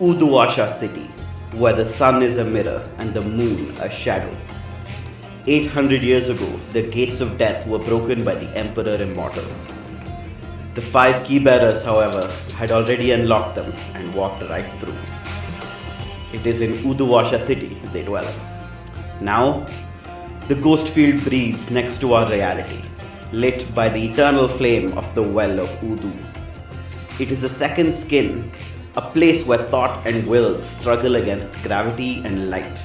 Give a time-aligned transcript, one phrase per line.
[0.00, 1.10] Uduasha city,
[1.56, 4.34] where the sun is a mirror and the moon a shadow.
[5.46, 9.44] 800 years ago, the gates of death were broken by the Emperor Immortal.
[10.72, 14.96] The five key bearers, however, had already unlocked them and walked right through.
[16.32, 18.32] It is in Uduasha city they dwell.
[19.20, 19.66] Now,
[20.48, 22.80] the ghost field breathes next to our reality,
[23.32, 26.10] lit by the eternal flame of the well of Udu.
[27.18, 28.50] It is a second skin,
[28.96, 32.82] a place where thought and will struggle against gravity and light.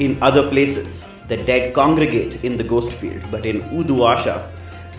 [0.00, 4.50] In other places, the dead congregate in the ghost field, but in Uduasha,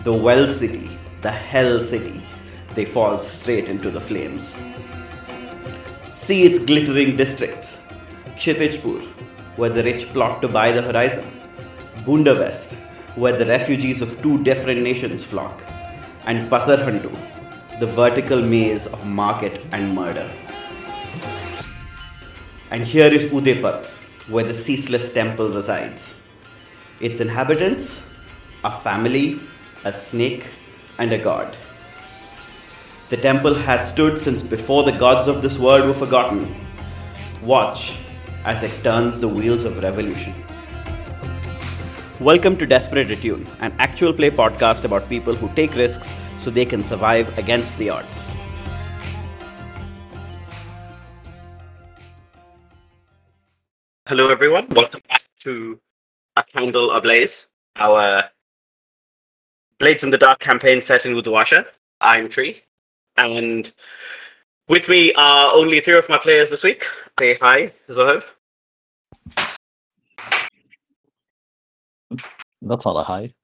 [0.04, 0.90] the well city,
[1.20, 2.22] the hell city,
[2.74, 4.56] they fall straight into the flames.
[6.10, 7.78] See its glittering districts
[8.36, 9.02] Kshitijpur,
[9.56, 11.26] where the rich plot to buy the horizon,
[12.06, 12.74] Bunda West,
[13.16, 15.62] where the refugees of two different nations flock,
[16.26, 17.14] and Pasarhandu,
[17.78, 20.28] the vertical maze of market and murder.
[22.72, 23.86] And here is Udepat,
[24.26, 26.16] where the ceaseless temple resides.
[27.00, 28.02] Its inhabitants,
[28.64, 29.40] a family,
[29.84, 30.44] a snake,
[30.98, 31.56] and a god.
[33.10, 36.52] The temple has stood since before the gods of this world were forgotten.
[37.42, 37.96] Watch
[38.44, 40.34] as it turns the wheels of revolution.
[42.18, 46.64] Welcome to Desperate Attune, an actual play podcast about people who take risks so they
[46.64, 48.30] can survive against the odds.
[54.06, 54.66] Hello, everyone.
[54.70, 55.78] Welcome back to
[56.36, 58.24] A Candle Ablaze, our
[59.78, 61.66] Blades in the Dark campaign set in Uduasha.
[62.00, 62.62] I'm Tree,
[63.16, 63.70] and
[64.68, 66.86] with me are only three of my players this week.
[67.18, 68.24] Say hi, Zoheb.
[72.62, 73.34] That's not a hi.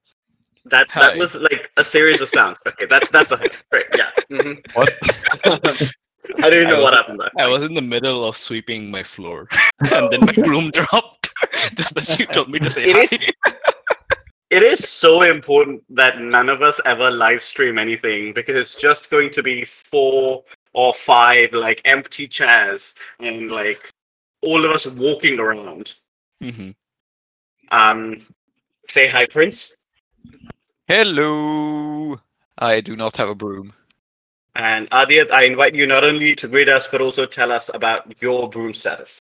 [0.67, 1.01] That Hi.
[1.09, 2.63] that was like a series of sounds.
[2.67, 3.49] Okay, that that's a hi.
[3.71, 4.11] Great, yeah.
[4.31, 4.75] mhm.
[4.75, 4.93] What?
[6.43, 7.31] I didn't I know was- what happened there.
[7.39, 9.47] I was in the middle of sweeping my floor,
[9.93, 11.31] and then my broom dropped.
[11.75, 13.53] Just as you told me to say It hi.
[14.51, 19.11] It is so important that none of us ever live stream anything because it's just
[19.11, 23.91] going to be four or five like empty chairs and like
[24.43, 25.95] all of us walking around.
[26.43, 26.75] Mhm.
[27.73, 28.25] Um,
[28.89, 29.75] say hi, Prince,
[30.87, 32.21] Hello.
[32.59, 33.73] I do not have a broom.
[34.55, 35.31] and Aadiyat.
[35.31, 38.75] I invite you not only to greet us but also tell us about your broom
[38.75, 39.19] status.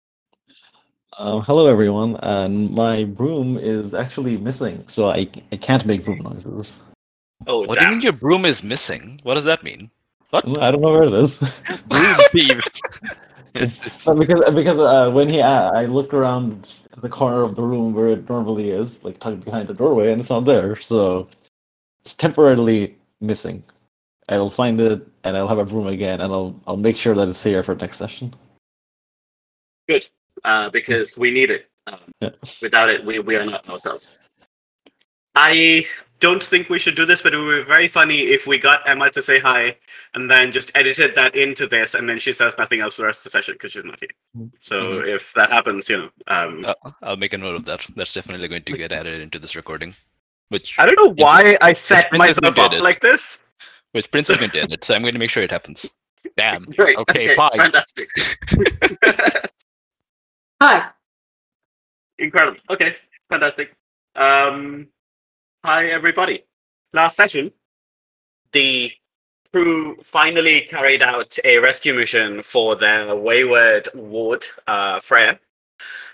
[1.18, 2.16] Um, hello, everyone.
[2.24, 6.80] And my broom is actually missing, so I, I can't make broom noises.
[7.48, 9.20] Oh, What do you mean your broom is missing?
[9.24, 9.92] What does that mean?
[10.32, 10.46] What?
[10.60, 11.38] I don't know where it is.
[11.88, 12.70] Broom thieves.
[13.54, 17.62] It's- it's- because because uh, when he uh, I looked around the corner of the
[17.62, 20.80] room where it normally is, like tucked behind the doorway, and it's not there.
[20.80, 21.28] So
[22.04, 23.64] it's temporarily missing.
[24.30, 27.28] I'll find it, and I'll have a broom again, and I'll I'll make sure that
[27.28, 28.34] it's here for next session.
[29.90, 30.08] Good,
[30.44, 31.68] uh, because we need it.
[31.88, 32.30] Um, Yeah.
[32.62, 34.18] without it, we, we are not ourselves.
[35.36, 35.86] I
[36.20, 38.88] don't think we should do this, but it would be very funny if we got
[38.88, 39.76] Emma to say hi
[40.14, 43.08] and then just edited that into this, and then she says nothing else for the
[43.08, 44.48] rest of the session because she's not here.
[44.60, 47.86] So if that happens, you know, um, uh, I'll make a note of that.
[47.96, 49.96] That's definitely going to get added into this recording.
[50.52, 52.82] Which I don't know why I set Prince is myself up it.
[52.82, 53.46] like this.
[53.94, 55.90] which Prince is going to edit, so I'm going to make sure it happens.
[56.38, 56.66] Damn.
[56.66, 56.98] Great.
[56.98, 57.52] Okay, fine.
[57.56, 58.10] Fantastic.
[60.62, 60.90] Hi.
[62.20, 62.60] Incredible.
[62.70, 62.98] Okay,
[63.30, 63.74] fantastic.
[64.18, 64.88] Um,
[65.64, 66.44] hi, everybody.
[66.92, 67.50] Last session,
[68.52, 68.92] the
[69.54, 75.40] crew finally carried out a rescue mission for their wayward ward, uh, Freya.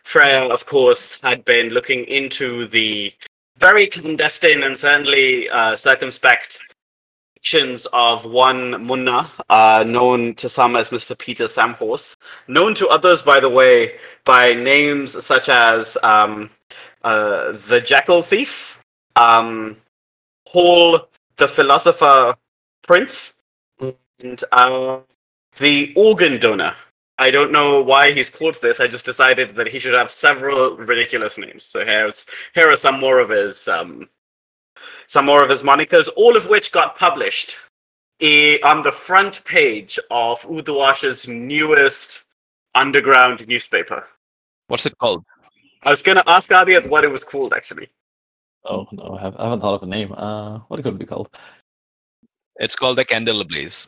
[0.04, 3.12] Freya, of course, had been looking into the
[3.60, 6.60] very clandestine and certainly uh, circumspect
[7.38, 11.18] actions of one Munna, uh, known to some as Mr.
[11.18, 12.18] Peter Samhorse,
[12.48, 13.94] known to others, by the way,
[14.26, 16.50] by names such as um,
[17.04, 18.82] uh, the Jackal Thief,
[19.16, 19.78] um,
[20.48, 22.36] Hall the Philosopher
[22.86, 23.34] Prince,
[23.80, 25.00] and uh,
[25.58, 26.76] the Organ Donor.
[27.20, 28.80] I don't know why he's called this.
[28.80, 31.64] I just decided that he should have several ridiculous names.
[31.64, 34.08] So here's here are some more of his um,
[35.08, 37.58] some more of his monikers, all of which got published
[38.22, 42.24] on the front page of Uduasha's newest
[42.76, 44.08] underground newspaper.
[44.68, 45.24] What's it called?
[45.84, 47.90] I was gonna ask Aadiyat what it was called actually.
[48.66, 50.14] Oh no, I, have, I haven't thought of a name.
[50.16, 51.30] Uh, what could it be called?
[52.58, 53.88] It's called the Candle Ablaze.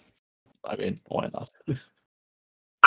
[0.64, 1.50] I mean, why not?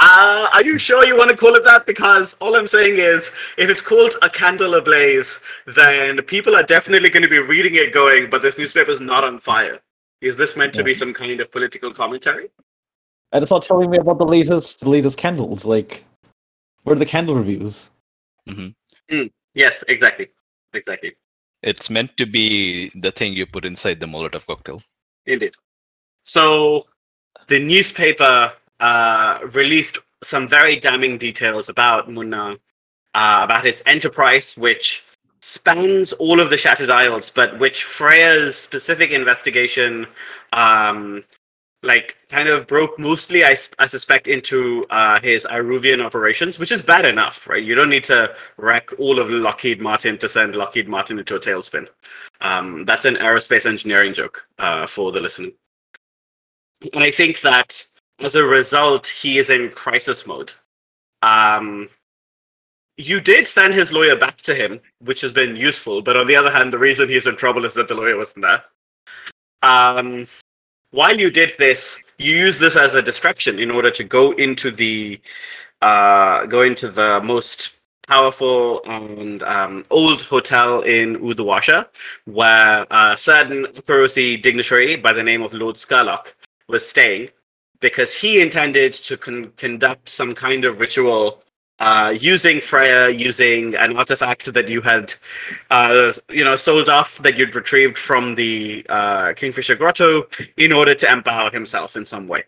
[0.04, 1.86] Uh, are you sure you want to call it that?
[1.86, 7.08] Because all I'm saying is, if it's called a candle ablaze, then people are definitely
[7.08, 9.78] going to be reading it going, but this newspaper's not on fire.
[10.20, 12.50] Is this meant to be some kind of political commentary?
[13.30, 15.64] And it's not telling me about the latest the latest candles.
[15.64, 16.04] Like,
[16.82, 17.90] where are the candle reviews?
[19.54, 20.30] Yes, exactly,
[20.74, 21.14] exactly,
[21.62, 24.82] It's meant to be the thing you put inside the Molotov cocktail.
[25.26, 25.54] indeed.
[26.24, 26.86] So,
[27.46, 32.58] the newspaper uh, released some very damning details about Munna,
[33.14, 35.04] uh, about his enterprise, which
[35.40, 40.06] spans all of the Shattered Isles, but which Freya's specific investigation,
[40.52, 41.24] um,
[41.82, 46.80] like, kind of broke mostly, I, I suspect, into uh, his Iruvian operations, which is
[46.80, 47.62] bad enough, right?
[47.62, 51.40] You don't need to wreck all of Lockheed Martin to send Lockheed Martin into a
[51.40, 51.88] tailspin.
[52.40, 55.50] Um, that's an aerospace engineering joke uh, for the listener.
[56.94, 57.84] And I think that
[58.20, 60.52] as a result, he is in crisis mode.
[61.22, 61.88] Um,
[62.96, 66.02] you did send his lawyer back to him, which has been useful.
[66.02, 68.44] But on the other hand, the reason he's in trouble is that the lawyer wasn't
[68.44, 68.64] there.
[69.62, 70.26] Um,
[70.90, 74.70] while you did this, you used this as a distraction in order to go into
[74.70, 75.20] the
[75.80, 77.72] uh, go into the most
[78.06, 81.88] powerful and um, old hotel in Uduasha,
[82.26, 86.34] where a certain Akorosi dignitary by the name of Lord Scarlock
[86.68, 87.30] was staying,
[87.82, 91.42] because he intended to con- conduct some kind of ritual
[91.80, 95.12] uh, using Freya, using an artifact that you had,
[95.70, 100.94] uh, you know, sold off that you'd retrieved from the uh, Kingfisher Grotto in order
[100.94, 102.44] to empower himself in some way.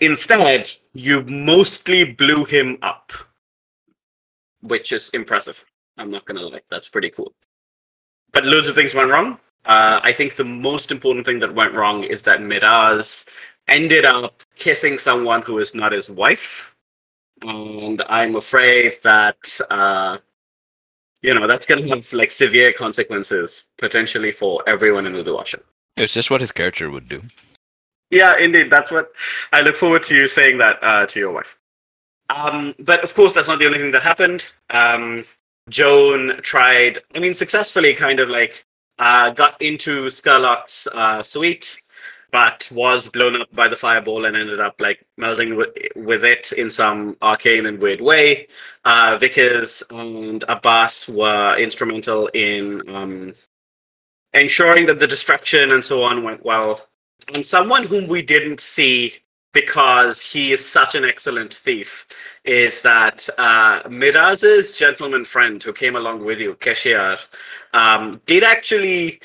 [0.00, 3.12] Instead, you mostly blew him up,
[4.62, 5.64] which is impressive.
[5.96, 7.32] I'm not gonna lie, that's pretty cool.
[8.32, 9.38] But loads of things went wrong.
[9.64, 13.24] Uh, I think the most important thing that went wrong is that Miraz
[13.68, 16.74] ended up kissing someone who is not his wife,
[17.42, 20.18] and I'm afraid that uh,
[21.22, 25.60] you know that's gonna have like severe consequences potentially for everyone in Uduasha.
[25.96, 27.22] It's just what his character would do.
[28.10, 28.70] Yeah, indeed.
[28.70, 29.12] That's what
[29.52, 31.56] I look forward to you saying that uh, to your wife.
[32.30, 34.44] Um, but of course, that's not the only thing that happened.
[34.70, 35.24] Um,
[35.68, 38.64] Joan tried, I mean, successfully kind of like
[38.98, 41.81] uh, got into Scarlock's uh, suite,
[42.32, 46.52] but was blown up by the fireball and ended up like melding with, with it
[46.52, 48.48] in some arcane and weird way.
[48.84, 53.34] Uh, Vickers and Abbas were instrumental in um,
[54.32, 56.88] ensuring that the distraction and so on went well
[57.34, 59.14] and someone whom we didn't see
[59.52, 62.06] because he is such an excellent thief
[62.44, 67.18] is that uh, Miraz's gentleman friend who came along with you, Keshiar,
[67.74, 69.20] um, did actually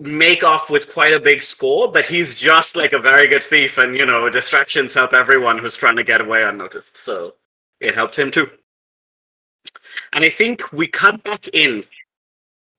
[0.00, 3.78] make off with quite a big score, but he's just like a very good thief,
[3.78, 6.96] and you know, distractions help everyone who's trying to get away unnoticed.
[6.96, 7.34] So
[7.80, 8.48] it helped him too.
[10.12, 11.84] And I think we cut back in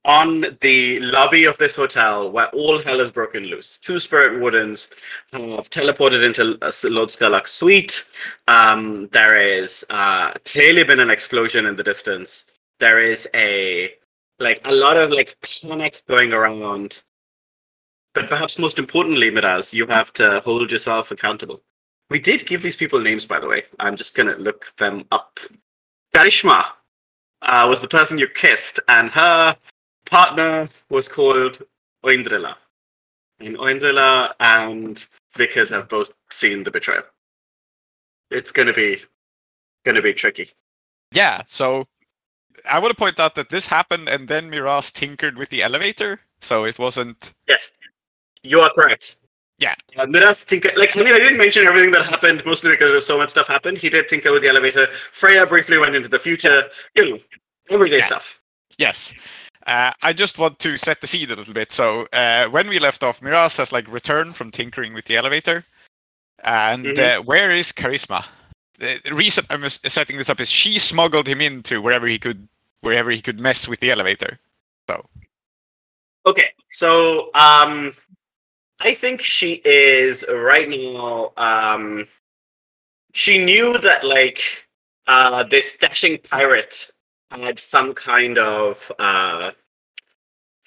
[0.05, 3.77] on the lobby of this hotel where all hell is broken loose.
[3.77, 4.89] Two spirit wardens
[5.33, 6.43] have teleported into
[6.89, 8.05] Lord Scarlock's suite.
[8.47, 12.45] Um, there is uh, clearly been an explosion in the distance.
[12.79, 13.95] There is a
[14.39, 17.01] like a lot of like panic going around.
[18.13, 21.62] But perhaps most importantly, Miraz, you have to hold yourself accountable.
[22.09, 23.63] We did give these people names, by the way.
[23.80, 25.39] I'm just gonna look them up.
[26.15, 26.65] Karishma
[27.42, 29.56] uh, was the person you kissed, and her
[30.06, 31.61] partner was called
[32.06, 32.56] Oindrila.
[33.40, 37.04] And Oindrila and Vickers have both seen the betrayal.
[38.31, 39.04] It's gonna be
[39.85, 40.52] gonna be tricky.
[41.11, 41.87] Yeah, so
[42.69, 46.19] I want to point out that this happened and then Miraz tinkered with the elevator,
[46.42, 47.33] so it wasn't.
[47.47, 47.71] Yes,
[48.47, 49.18] you are correct.
[49.59, 49.75] Yeah.
[49.95, 53.06] Uh, Miraz tinker like I mean I didn't mention everything that happened mostly because there's
[53.06, 53.77] so much stuff happened.
[53.77, 54.87] He did tinker with the elevator.
[55.11, 56.69] Freya briefly went into the future.
[56.95, 57.19] You know,
[57.69, 58.07] everyday Yeah.
[58.07, 58.39] stuff.
[58.77, 59.13] Yes.
[59.66, 61.71] Uh, I just want to set the scene a little bit.
[61.71, 65.66] So uh, when we left off, Miraz has like returned from tinkering with the elevator,
[66.44, 66.99] and Mhm.
[66.99, 68.23] uh, where is Karishma?
[68.77, 72.47] The the reason I'm setting this up is she smuggled him into wherever he could,
[72.81, 74.39] wherever he could mess with the elevator.
[74.87, 75.04] So.
[76.27, 77.92] Okay, so um,
[78.79, 81.31] I think she is right now.
[81.37, 82.07] Um,
[83.13, 84.67] she knew that like
[85.07, 86.91] uh, this dashing pirate
[87.31, 89.51] had some kind of uh,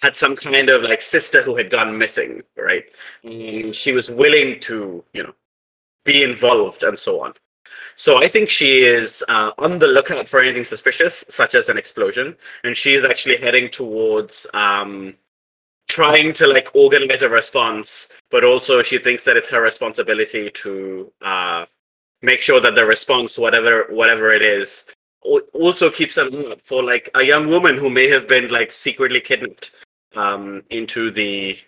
[0.02, 2.84] had some kind of like sister who had gone missing, right?
[3.22, 5.34] And she was willing to, you know,
[6.04, 7.34] be involved and so on.
[7.96, 11.76] So I think she is uh, on the lookout for anything suspicious, such as an
[11.76, 14.46] explosion, and she is actually heading towards.
[14.54, 15.14] Um,
[15.90, 21.12] trying to like organize a response, but also she thinks that it's her responsibility to
[21.20, 21.66] uh,
[22.22, 24.84] make sure that the response, whatever whatever it is,
[25.22, 29.72] also keeps an for like a young woman who may have been like secretly kidnapped
[30.14, 31.58] um, into the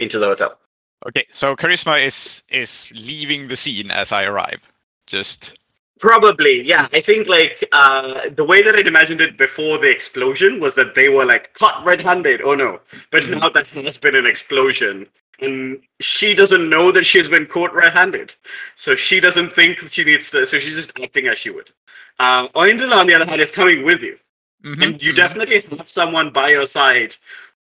[0.00, 0.58] into the hotel.
[1.06, 4.70] Okay, so Karishma is is leaving the scene as I arrive.
[5.06, 5.59] Just
[6.00, 6.88] Probably, yeah.
[6.94, 10.94] I think like uh, the way that I'd imagined it before the explosion was that
[10.94, 12.40] they were like caught red-handed.
[12.42, 12.80] Oh no!
[13.10, 15.06] But now that has been an explosion,
[15.40, 18.34] and she doesn't know that she's been caught red-handed,
[18.76, 20.46] so she doesn't think she needs to.
[20.46, 21.70] So she's just acting as she would.
[22.18, 24.18] Uh, on the other hand, is coming with you,
[24.64, 25.16] Mhm, and you mhm.
[25.16, 27.14] definitely have someone by your side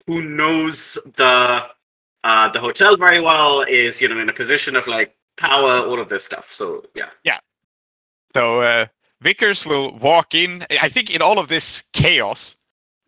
[0.08, 1.70] who knows the
[2.24, 3.62] uh, the hotel very well.
[3.64, 6.52] Is you know in a position of like power, all of this stuff.
[6.54, 7.10] So yeah.
[7.24, 7.40] yeah.
[8.34, 8.86] So uh,
[9.22, 10.66] Vickers will walk in.
[10.82, 12.56] I think in all of this chaos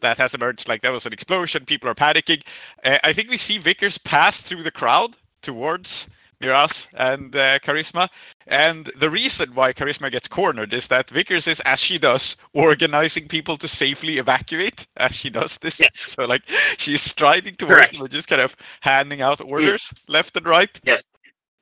[0.02, 2.44] that has emerged, like there was an explosion, people are panicking.
[2.84, 6.08] Uh, I think we see Vickers pass through the crowd towards
[6.42, 8.10] Miraz and uh, Karishma.
[8.48, 13.28] And the reason why Karishma gets cornered is that Vickers is, as she does, organizing
[13.28, 15.80] people to safely evacuate as she does this.
[15.80, 16.16] Yes.
[16.18, 16.42] So like
[16.78, 17.94] she's striding towards Correct.
[17.94, 20.80] them and just kind of handing out orders left and right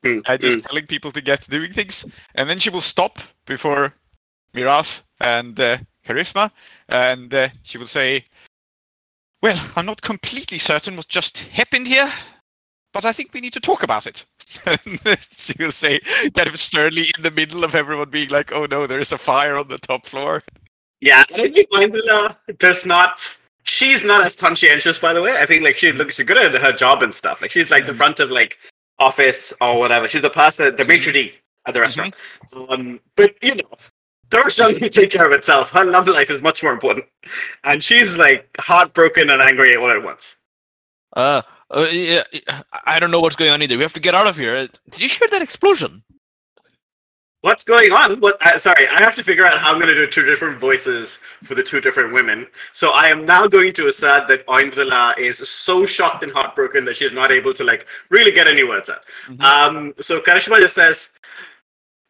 [0.03, 0.65] Mm, and just mm.
[0.65, 2.06] telling people to get doing things.
[2.36, 3.94] And then she will stop before
[4.53, 6.51] Miraz and uh, Karishma,
[6.88, 8.24] and uh, she will say,
[9.41, 12.10] "Well, I'm not completely certain what just happened here,
[12.94, 14.25] but I think we need to talk about it."
[14.65, 15.00] And
[15.38, 16.00] she will say,
[16.36, 19.18] kind of sternly, in the middle of everyone being like, "Oh no, there is a
[19.18, 20.41] fire on the top floor."
[21.01, 23.22] Yeah, I don't think Mindula does not.
[23.63, 25.38] She's not as conscientious, by the way.
[25.38, 27.41] I think like she looks good at her job and stuff.
[27.41, 27.98] Like she's like the Mhm.
[27.98, 28.58] front of like
[29.00, 30.08] office or whatever.
[30.08, 31.34] She's the person, the maitre d
[31.65, 32.15] at the restaurant.
[32.53, 33.70] Um, but you know,
[34.29, 35.72] the restaurant can take care of itself.
[35.72, 37.06] Her love life is much more important,
[37.63, 40.36] and she's like heartbroken and angry all at once.
[41.15, 41.41] Uh,
[41.72, 42.24] uh, yeah,
[42.86, 43.77] I- don't know what's going on either.
[43.77, 44.68] We have to get out of here.
[44.91, 46.03] Did you hear that explosion?
[47.41, 48.19] What's going on?
[48.19, 48.41] What?
[48.46, 51.19] Uh, sorry, I have to figure out how I'm going to do two different voices
[51.43, 52.46] for the two different women.
[52.74, 56.98] So I am now going to assert that Oindrila is so shocked and heartbroken that
[56.98, 59.05] she's not able to like really get any words out.
[59.29, 59.41] Mhm.
[59.41, 61.10] Um, so Karishma just says,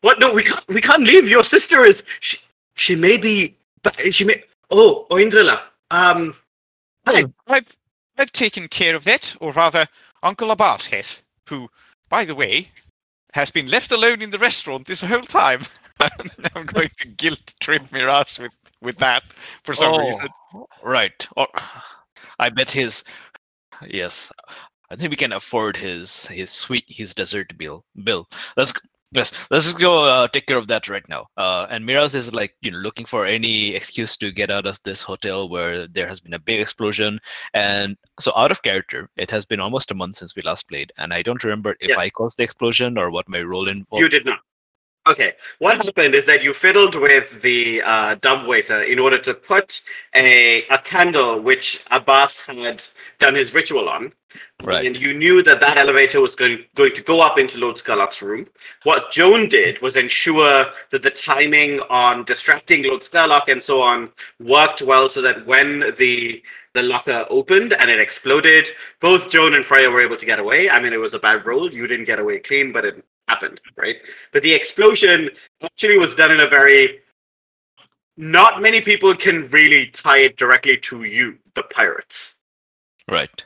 [0.01, 0.19] "What?
[0.19, 0.67] No, we can't.
[0.67, 1.29] We can't leave.
[1.29, 2.03] Your sister is.
[2.21, 2.39] She,
[2.75, 3.55] she may be.
[3.83, 4.43] But she may.
[4.71, 5.61] Oh, Oindrila.
[5.91, 6.35] Um,
[7.05, 7.25] hi.
[7.47, 7.65] I've,
[8.17, 9.87] I've taken care of that, or rather,
[10.23, 11.69] Uncle Abbas has, who,
[12.09, 12.69] by the way,
[13.33, 15.61] has been left alone in the restaurant this whole time.
[16.55, 19.23] I'm going to guilt trip Miraz with, with that
[19.63, 20.29] for some Oh, reason.
[20.83, 21.27] Right.
[21.35, 21.47] Or
[22.39, 23.03] I bet his.
[23.87, 24.31] Yes,
[24.91, 27.83] I think we can afford his his sweet his dessert bill.
[28.03, 28.27] Bill.
[28.57, 28.73] Let's
[29.11, 29.31] yes.
[29.49, 31.27] Let's just go uh, take care of that right now.
[31.37, 34.79] Uh, and Miraz is like you know looking for any excuse to get out of
[34.83, 37.19] this hotel where there has been a big explosion.
[37.53, 40.91] And so out of character, it has been almost a month since we last played,
[40.97, 41.99] and I don't remember if Yes.
[41.99, 43.85] I caused the explosion or what my role in.
[43.93, 44.39] You did not.
[45.07, 45.33] Okay.
[45.57, 49.81] What happened is that you fiddled with the uh, dumbwaiter in order to put
[50.13, 52.83] a a candle which Abbas had
[53.17, 54.13] done his ritual on.
[54.63, 54.85] Right.
[54.85, 58.21] And you knew that that elevator was going, going to go up into Lord Scarlock's
[58.21, 58.47] room.
[58.83, 64.09] What Joan did was ensure that the timing on distracting Lord Scarlock and so on
[64.39, 66.43] worked well so that when the
[66.73, 68.67] the locker opened and it exploded,
[68.99, 70.69] both Joan and Freya were able to get away.
[70.69, 71.71] I mean, it was a bad roll.
[71.71, 73.97] You didn't get away clean, but it happened, right?
[74.33, 75.31] But the explosion
[75.63, 76.99] actually was done in a very
[78.17, 82.35] not many people can really tie it directly to you, the pirates.
[83.07, 83.43] Right.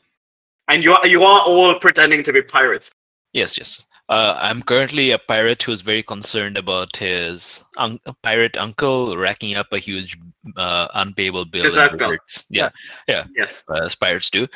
[0.67, 2.91] And you are you are all pretending to be pirates.
[3.33, 3.85] Yes, yes.
[4.09, 9.67] Uh, I'm currently a pirate who's very concerned about his un- pirate uncle racking up
[9.71, 10.17] a huge
[10.57, 11.63] uh, unpayable bill.
[11.63, 11.99] His in uncle.
[11.99, 12.45] rewards.
[12.49, 12.69] Yeah,
[13.07, 13.63] Yes.
[13.69, 14.47] uh, as pirates do.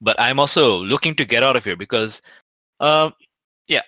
[0.00, 2.22] But I'm also looking to get out of here because,
[2.80, 3.12] um,
[3.66, 3.82] yeah,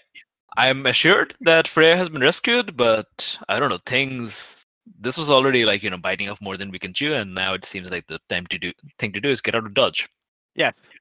[0.57, 4.65] I'm assured that Freya has been rescued, but I don't know things.
[5.01, 7.55] This was already like you know biting off more than we can chew, and now
[7.55, 10.09] it seems like the time to do thing to do is get out of Dodge.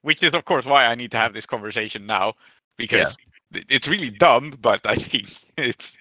[0.02, 2.34] Which is, of course, why I need to have this conversation now,
[2.78, 3.16] because
[3.52, 5.98] it- it's really dumb, but I think it's.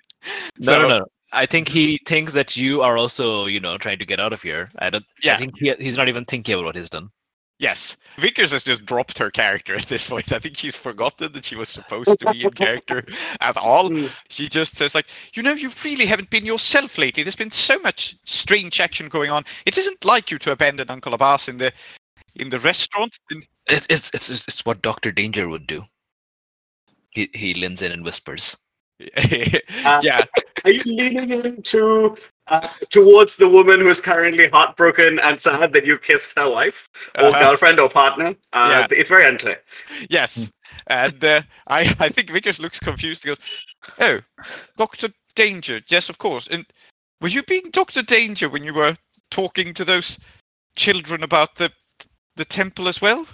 [0.60, 1.06] No, so, no, no.
[1.32, 4.42] I think he thinks that you are also, you know, trying to get out of
[4.42, 4.70] here.
[4.80, 5.06] I don't.
[5.22, 5.36] Yeah.
[5.36, 7.10] I think he, he's not even thinking about what he's done.
[7.60, 10.32] Yes, Vickers has just dropped her character at this point.
[10.32, 13.04] I think she's forgotten that she was supposed to be in character
[13.42, 13.90] at all.
[13.90, 14.10] Mm.
[14.30, 17.22] She just says like, you know, you really haven't been yourself lately.
[17.22, 19.44] There's been so much strange action going on.
[19.66, 21.74] It isn't like you to abandon Uncle Abbas in the
[22.40, 23.18] in the restaurant.
[23.30, 25.84] And It's it's it's, it's it's what Doctor Danger would do.
[27.12, 28.58] He he leans in and whispers.
[30.02, 30.26] yeah,
[30.66, 32.18] Are you leaning into
[32.48, 36.90] uh, towards the woman who is currently heartbroken and sad that you've kissed her wife
[37.18, 38.36] or uh-huh, girlfriend or partner?
[38.52, 38.88] Uh, Yeah.
[38.92, 39.62] It's very unclear.
[40.10, 40.52] yes.
[40.88, 43.24] And uh, I I think Vickers looks confused.
[43.24, 43.40] He goes,
[44.00, 44.20] oh,
[44.78, 45.82] Doctor Danger.
[45.88, 46.48] Yes, of course.
[46.48, 46.66] And
[47.22, 48.98] were you being Doctor Danger when you were
[49.32, 50.20] talking to those
[50.76, 51.72] children about the
[52.40, 53.28] the temple as well?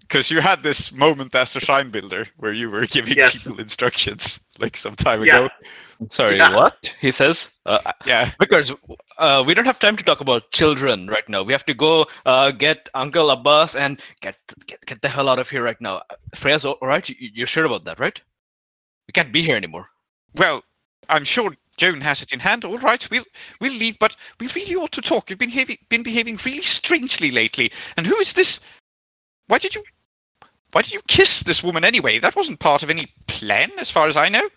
[0.00, 3.44] Because you had this moment as a shrine builder where you were giving Yes.
[3.44, 5.44] people instructions like some time Yeah.
[5.46, 5.48] ago.
[6.10, 6.54] Sorry, Yeah.
[6.54, 6.94] what?
[7.00, 7.50] He says.
[7.64, 8.30] Uh, Yeah.
[8.38, 8.72] Because
[9.18, 11.42] uh, we don't have time to talk about children right now.
[11.44, 15.38] We have to go uh, get Uncle Abbas and get, get get the hell out
[15.38, 16.02] of here right now.
[16.34, 17.08] Freya's all right?
[17.08, 18.20] You, you're sure about that, right?
[19.08, 19.88] We can't be here anymore.
[20.36, 20.64] Well,
[21.08, 22.64] I'm sure Joan has it in hand.
[22.64, 23.24] All right, we'll
[23.60, 25.28] we'll leave, but we really ought to talk.
[25.28, 27.72] You've been behaving been behaving really strangely lately.
[27.96, 28.60] And who is this?
[29.48, 29.82] Why did you?
[30.70, 32.20] Why did you kiss this woman anyway?
[32.20, 34.48] That wasn't part of any plan, as far as I know.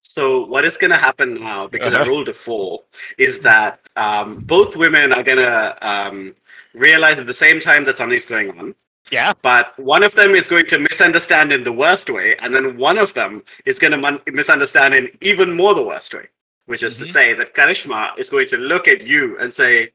[0.00, 2.10] So what is going to happen now, because I Uh-huh.
[2.10, 2.82] rolled a four,
[3.18, 6.34] is that um, both women are going to um,
[6.72, 8.74] realize at the same time that something's going on.
[9.10, 9.34] Yeah.
[9.42, 12.96] But one of them is going to misunderstand in the worst way, and then one
[12.98, 16.26] of them is going to mon- misunderstand in even more the worst way,
[16.68, 17.06] which is Mhm.
[17.06, 19.90] to say that Karishma is going to look at you and say,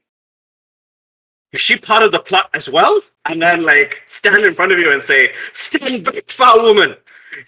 [1.52, 4.78] "Is she part of the plot as well?" And then like stand in front of
[4.82, 6.96] you and say, "Stand back, foul woman!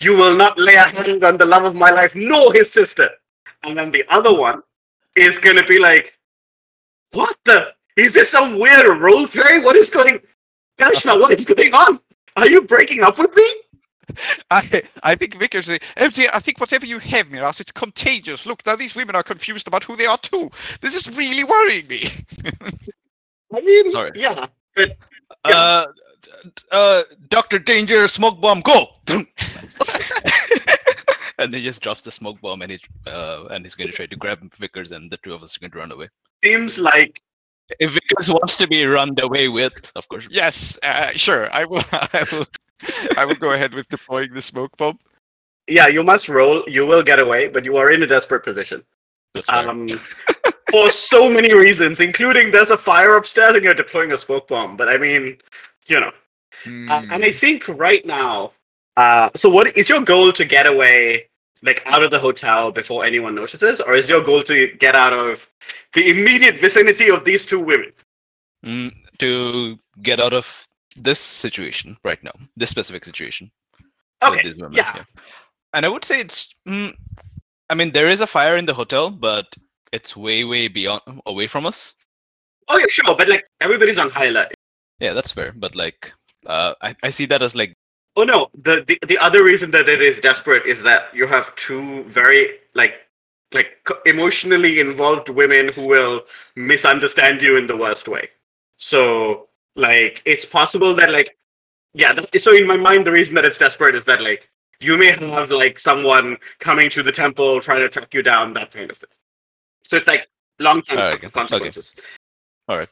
[0.00, 3.08] You will not lay a hand on the love of my life, nor his sister."
[3.64, 4.62] And then the other one
[5.16, 6.06] is going to be like,
[7.10, 7.74] "What the?
[7.96, 9.58] Is this some weird role play?
[9.58, 10.16] What is going?"
[10.78, 11.98] Karishma, what is going on?
[12.36, 13.48] Are you breaking up with me?
[14.50, 15.68] I I think Vickers.
[15.68, 18.46] uh, oh I think whatever you have, Miraz, it's contagious.
[18.46, 20.50] Look, now these women are confused about who they are too.
[20.80, 22.08] This is really worrying me.
[23.54, 24.12] I mean, Sorry.
[24.14, 24.46] yeah.
[25.44, 25.86] Uh,
[26.22, 28.88] d- d- uh, Doctor Danger, smoke bomb, go!
[31.38, 34.06] and he just drops the smoke bomb, and he uh, and he's going to try
[34.06, 36.08] to grab Vickers, and the two of us are going to run away.
[36.44, 37.22] Seems like
[37.80, 40.26] If Vickers wants to be run away with, of course.
[40.30, 41.48] yes, uh, sure.
[41.52, 41.82] I will.
[41.92, 42.46] I will.
[43.16, 44.98] I will go ahead with deploying the smoke bomb.
[45.68, 46.64] yeah, you must roll.
[46.68, 48.84] You will get away, but you are in a desperate position.
[49.48, 49.86] Um,
[50.70, 54.76] for so many reasons, including there's a fire upstairs and you're deploying a smoke bomb.
[54.76, 55.38] But I mean,
[55.86, 56.12] you know.
[56.90, 58.52] Uh, and I think right now,
[58.96, 61.28] uh, so what is your goal to get away,
[61.62, 65.12] like out of the hotel before anyone notices, or is your goal to get out
[65.12, 65.48] of
[65.92, 67.92] the immediate vicinity of these two women?
[68.64, 73.50] Mm, to get out of this situation right now, this specific situation.
[74.22, 75.04] Okay, women, yeah.
[75.72, 76.54] And I would say it's.
[76.66, 76.94] Mm,
[77.68, 79.54] I mean, there is a fire in the hotel, but
[79.92, 81.94] it's way, way beyond, away from us.
[82.68, 84.54] Oh yeah, sure, but like everybody's on high alert.
[85.00, 85.52] Yeah, that's fair.
[85.54, 86.12] But like,
[86.46, 87.74] uh, I, I see that as like,
[88.16, 91.54] Oh no, the, the the other reason that it is desperate is that you have
[91.54, 92.94] two very like
[93.52, 96.22] like emotionally involved women who will
[96.56, 98.30] misunderstand you in the worst way.
[98.78, 101.36] So like it's possible that like
[101.94, 105.12] yeah, so in my mind the reason that it's desperate is that like you may
[105.12, 108.98] have like someone coming to the temple trying to track you down that kind of
[108.98, 109.10] thing.
[109.86, 111.94] So it's like long term Alright, okay, consequences.
[112.70, 112.90] Alright.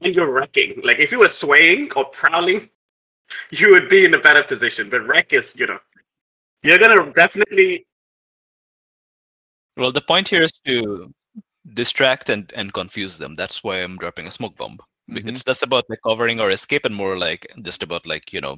[0.00, 0.80] And you're wrecking.
[0.82, 2.70] Like if you were swaying or prowling,
[3.50, 4.88] you would be in a better position.
[4.88, 5.78] But wreck is, you know,
[6.62, 7.86] you're gonna definitely.
[9.76, 11.12] well, the point here is to
[11.74, 13.34] distract and, and confuse them.
[13.34, 14.78] That's why I'm dropping a smoke bomb.
[15.10, 15.28] Mhm.
[15.28, 18.56] It's less about like covering or escape and more like just about like, you know,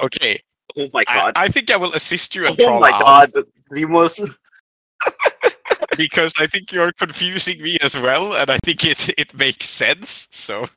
[0.00, 0.42] Okay.
[0.76, 1.34] Oh my god!
[1.36, 3.32] I think I will assist you and oh trauma my god!
[3.32, 4.22] The, the most.
[5.96, 10.28] because I think you're confusing me as well, and I think it it makes sense.
[10.30, 10.68] So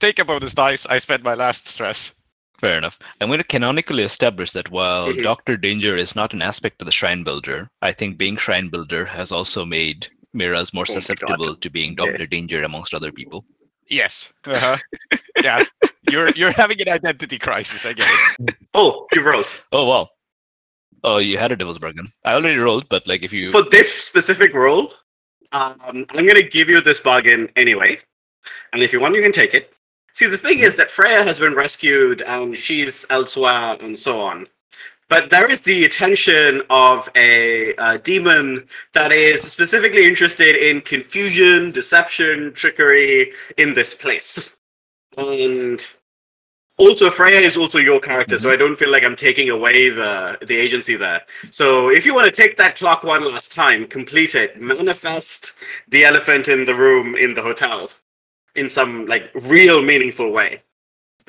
[0.00, 0.86] take a bonus dice.
[0.86, 2.14] I spent my last stress.
[2.58, 2.98] Fair enough.
[3.20, 5.22] I'm going to canonically establish that while Mhm.
[5.22, 9.04] Doctor Danger is not an aspect of the Shrine Builder, I think being Shrine Builder
[9.04, 12.06] has also made Miraz more Oh susceptible to being Yeah.
[12.06, 13.44] Doctor Danger amongst other people.
[13.88, 14.32] Yes.
[14.44, 14.76] Uh-huh.
[15.42, 15.64] yeah.
[16.10, 17.86] You're you're having an identity crisis.
[17.86, 18.08] I get
[18.40, 18.54] it.
[18.74, 20.08] Oh, you rolled Oh wow.
[21.04, 22.12] Oh, you had a Devil's Bargain.
[22.24, 24.92] I already rolled, but like if you for this specific roll.
[25.52, 27.98] Um, I'm gonna give you this bargain anyway,
[28.74, 29.72] and if you want, you can take it.
[30.12, 34.46] See, the thing is that Freya has been rescued and she's elsewhere and so on.
[35.08, 41.70] But there is the attention of a, uh demon that is specifically interested in confusion,
[41.70, 44.52] deception, trickery in this place.
[45.16, 45.80] And
[46.78, 50.38] also, Freya is also your character, so I don't feel like I'm taking away the
[50.46, 51.22] the agency there.
[51.50, 55.54] So if you want to take that clock one last time, complete it, manifest
[55.88, 57.90] the elephant in the room in the hotel
[58.54, 60.62] in some like real meaningful way.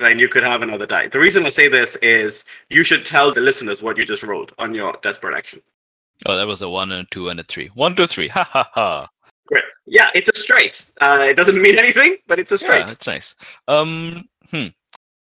[0.00, 1.08] Then you could have another die.
[1.08, 4.54] The reason I say this is you should tell the listeners what you just rolled
[4.58, 5.60] on your desperate action.
[6.26, 7.68] Oh, that was a one and a two and a three.
[7.74, 8.28] One, two, three.
[8.28, 9.08] Ha ha ha.
[9.46, 9.64] Great.
[9.86, 10.86] Yeah, it's a straight.
[11.00, 12.80] Uh, it doesn't mean anything, but it's a straight.
[12.80, 13.34] Yeah, that's nice.
[13.68, 14.68] Um, hmm.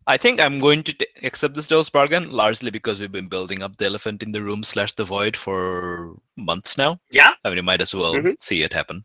[0.08, 3.62] I think I'm going to t- accept this Devil's Bargain largely because we've been building
[3.62, 7.00] up the elephant in the room slash the void for months now.
[7.10, 8.36] Yeah, I mean, you might as well Mhm.
[8.42, 9.04] see it happen.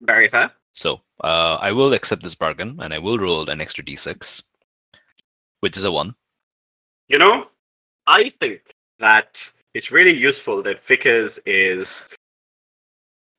[0.00, 0.50] very fair.
[0.72, 4.42] So uh, I will accept this bargain and I will roll an extra d6.
[5.60, 6.14] which is a one.
[7.08, 7.46] You know,
[8.06, 8.60] I think
[9.00, 12.04] that it's really useful that Vickers is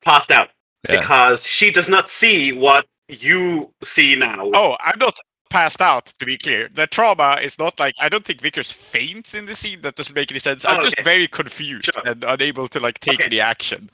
[0.03, 0.49] passed out
[0.89, 0.99] Yeah.
[0.99, 4.51] because she does not see what you see now.
[4.53, 5.17] Oh, I'm not
[5.49, 6.07] passed out.
[6.19, 9.55] To be clear, the trauma is not like I don't think Vickers faints in the
[9.55, 9.81] scene.
[9.81, 10.65] That doesn't make any sense.
[10.65, 11.03] I'm Oh, just okay.
[11.03, 12.03] very confused Sure.
[12.05, 13.25] and unable to like take Okay.
[13.25, 13.89] any action.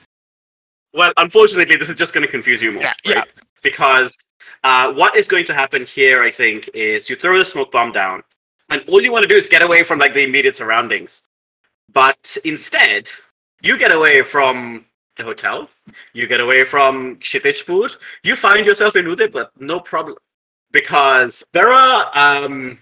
[0.95, 2.84] Well, unfortunately, this is just going to confuse you more.
[2.84, 3.23] Yeah, yeah.
[3.63, 4.17] Because
[4.63, 7.91] uh, what is going to happen here, I think, is you throw the smoke bomb
[7.91, 8.23] down,
[8.69, 11.23] and all you want to do is get away from like the immediate surroundings.
[11.91, 13.10] But instead,
[13.62, 14.86] you get away from
[15.17, 15.69] the hotel,
[16.13, 20.17] you get away from Kshitijpur, you find yourself in Udaipur, no problem.
[20.71, 22.77] Because there are um,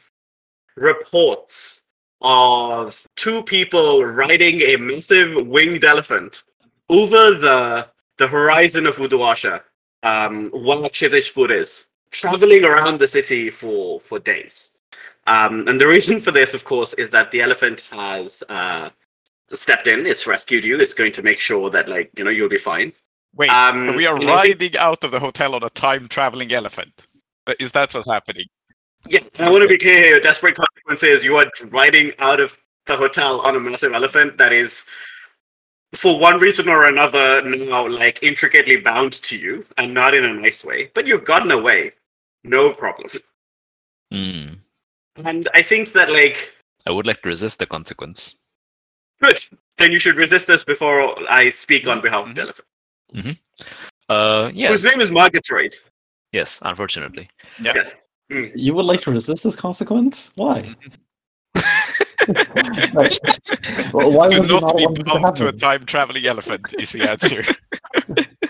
[0.76, 1.84] reports
[2.22, 6.44] of two people riding a massive winged elephant
[6.90, 9.62] over the the horizon of Uduasha,
[10.04, 14.70] um, while Kshitijpur is traveling around the city for for days.
[15.26, 18.90] Um, and the reason for this, of course, is that the elephant has uh,
[19.52, 20.06] stepped in.
[20.06, 20.78] It's rescued you.
[20.78, 22.92] It's going to make sure that, like, you know, you'll be fine.
[23.36, 26.08] Wait, Um, so we are I think- riding out of the hotel on a time
[26.10, 27.08] traveling elephant.
[27.60, 28.46] Is that what's happening?
[29.08, 30.20] Yeah, I want to be clear here.
[30.20, 31.24] Desperate consequences.
[31.24, 34.84] You are riding out of the hotel on a massive elephant that is,
[35.96, 40.34] for one reason or another, now like intricately bound to you, and not in a
[40.34, 40.92] nice way.
[40.94, 41.92] But you've gotten away,
[42.44, 43.10] no problem.
[44.12, 44.54] Hmm.
[45.26, 46.54] And I think that like
[46.88, 48.36] I would like to resist the consequence.
[49.22, 49.40] good.
[49.78, 52.46] Then you should resist this before I speak on behalf of the Mhm.
[53.16, 53.40] elephant.
[54.10, 55.74] Uh, yes, Whose name is Margatroid.
[56.34, 56.60] yes.
[56.64, 57.30] Unfortunately,
[57.60, 57.74] Yeah.
[57.76, 57.96] Yes.
[58.56, 60.32] You would like to resist this consequence?
[60.36, 60.76] Why?
[62.94, 63.20] Right.
[63.94, 66.26] Well, why to would you not not be want to bound to a time traveling
[66.26, 67.44] elephant is the answer.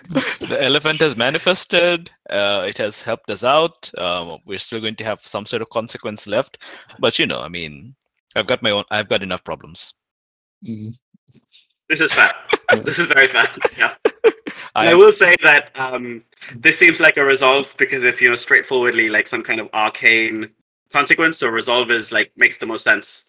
[0.10, 2.12] the elephant has manifested.
[2.30, 3.90] Uh, it has helped us out.
[3.98, 6.58] Um, we're still going to have some sort of consequence left,
[7.00, 7.96] but you know, I mean,
[8.36, 8.84] I've got my own.
[8.92, 9.94] I've got enough problems.
[10.66, 10.94] Mm.
[11.90, 12.32] This is fair.
[12.84, 13.48] this is very fair.
[13.78, 13.96] Yeah.
[14.76, 16.24] I, I will say that um,
[16.56, 20.50] this seems like a resolve because it's you know straightforwardly like some kind of arcane
[20.92, 21.38] consequence.
[21.38, 23.26] So resolve is like makes the most sense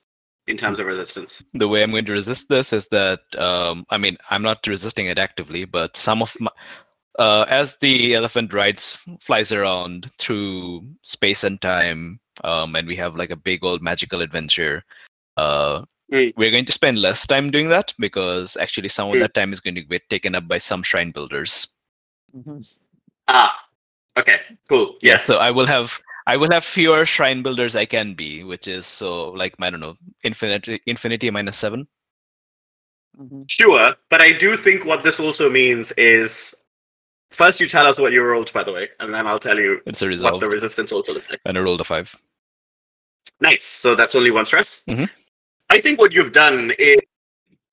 [0.47, 1.43] in terms of resistance.
[1.55, 5.07] the way I'm going to resist this is that um, I mean I'm not resisting
[5.07, 6.51] it actively, but some of my
[7.19, 13.15] uh, as the elephant rides flies around through space and time, um, and we have
[13.17, 14.83] like a big old magical adventure.
[15.37, 16.35] Uh, Mm.
[16.37, 19.21] We're going to spend less time doing that because actually some of Mm.
[19.21, 21.67] that time is going to get taken up by some shrine builders.
[23.27, 23.59] Ah,
[24.19, 24.97] okay, cool.
[25.01, 25.27] Yeah, Yes.
[25.27, 28.87] so I will have I will have fewer shrine builders I can be, which is
[28.87, 31.87] so like I don't know, infinity infinity minus seven.
[33.49, 36.55] Sure, but I do think what this also means is
[37.31, 39.81] first you tell us what you rolled, by the way, and then I'll tell you
[39.87, 41.41] It's a what the resistance also looks like.
[41.45, 42.15] and I rolled a five.
[43.41, 43.65] Nice.
[43.65, 44.83] So that's only one stress.
[44.89, 45.09] Mhm.
[45.71, 47.01] I think what you've done is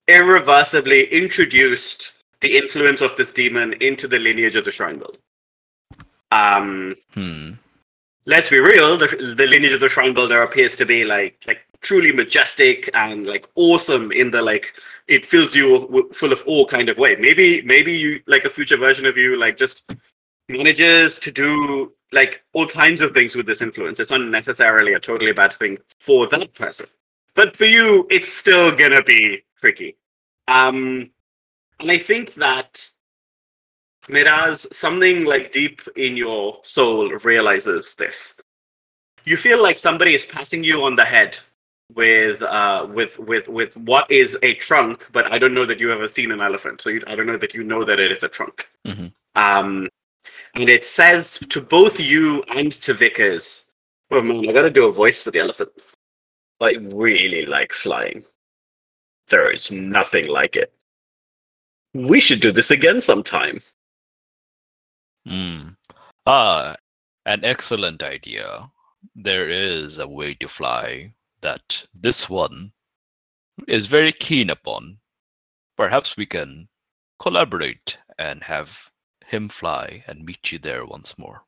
[0.07, 2.11] irreversibly introduced
[2.41, 5.17] the influence of this demon into the lineage of the Shrine Build.
[6.31, 7.53] Um, Hmm.
[8.25, 8.97] Let's be real.
[8.97, 13.25] The, the lineage of the Shrine Builder appears to be like like truly majestic and
[13.25, 14.73] like awesome in the like
[15.07, 17.15] it fills you w- full of awe kind of way.
[17.15, 19.91] Maybe maybe you like a future version of you like just
[20.49, 23.99] manages to do like all kinds of things with this influence.
[23.99, 26.87] It's not necessarily a totally bad thing for that person,
[27.35, 29.95] but for you, it's still gonna be tricky.
[30.47, 31.09] Um,
[31.79, 32.87] and I think that
[34.11, 38.33] Miraz, something like deep in your soul realizes this.
[39.23, 41.37] You feel like somebody is passing you on the head
[41.93, 45.91] with uh with with with what is a trunk, but I don't know that you
[45.91, 48.23] ever seen an elephant, so you, I don't know that you know that it is
[48.23, 48.69] a trunk.
[48.85, 49.13] Mhm.
[49.35, 49.89] Um,
[50.55, 53.71] and it says to both you and to Vickers,
[54.09, 55.71] "Oh man, I got to do a voice for the elephant.
[56.59, 58.23] I really like flying.
[59.27, 60.73] There is nothing like it.
[61.93, 63.59] We should do this again sometime."
[65.25, 65.69] Hmm.
[66.25, 66.75] Ah,
[67.25, 68.69] an excellent idea.
[69.15, 72.71] There is a way to fly that this one
[73.67, 74.99] is very keen upon.
[75.77, 76.67] Perhaps we can
[77.19, 78.91] collaborate and have
[79.25, 81.43] him fly and meet you there once more.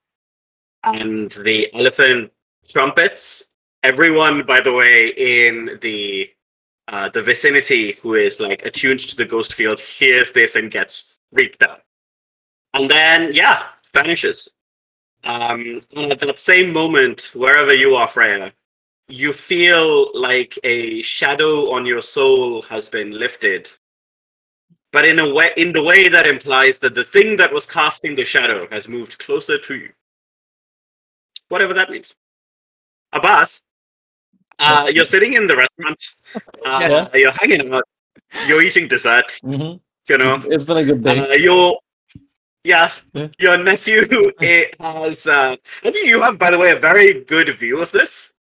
[0.84, 2.32] and the elephant
[2.68, 3.44] trumpets.
[3.84, 6.30] Everyone, by the way, in the
[6.90, 11.16] uh, the vicinity who is like attuned to the ghost field hears this and gets
[11.34, 11.83] freaked out,
[12.74, 14.50] and then yeah, vanishes.
[15.24, 18.52] Um, and at that same moment, wherever you are, Freya,
[19.08, 23.72] you feel like a shadow on your soul has been lifted,
[24.92, 28.16] but in a way, in the way that implies that the thing that was casting
[28.16, 29.90] the shadow has moved closer to you
[31.54, 32.14] whatever that means.
[33.14, 33.62] Abbas,
[34.60, 36.02] Uh, you're sitting in the restaurant.
[36.66, 37.10] Uh, Yes.
[37.14, 37.84] You're hanging out.
[38.48, 39.30] You're eating dessert.
[39.44, 39.74] hmm
[40.10, 40.42] You know.
[40.54, 41.20] It's been a good day.
[41.20, 41.78] Uh, your
[42.64, 42.92] yeah,
[43.40, 45.28] your nephew it has.
[45.28, 48.32] Uh, I think you have, by the way, a very good view of this.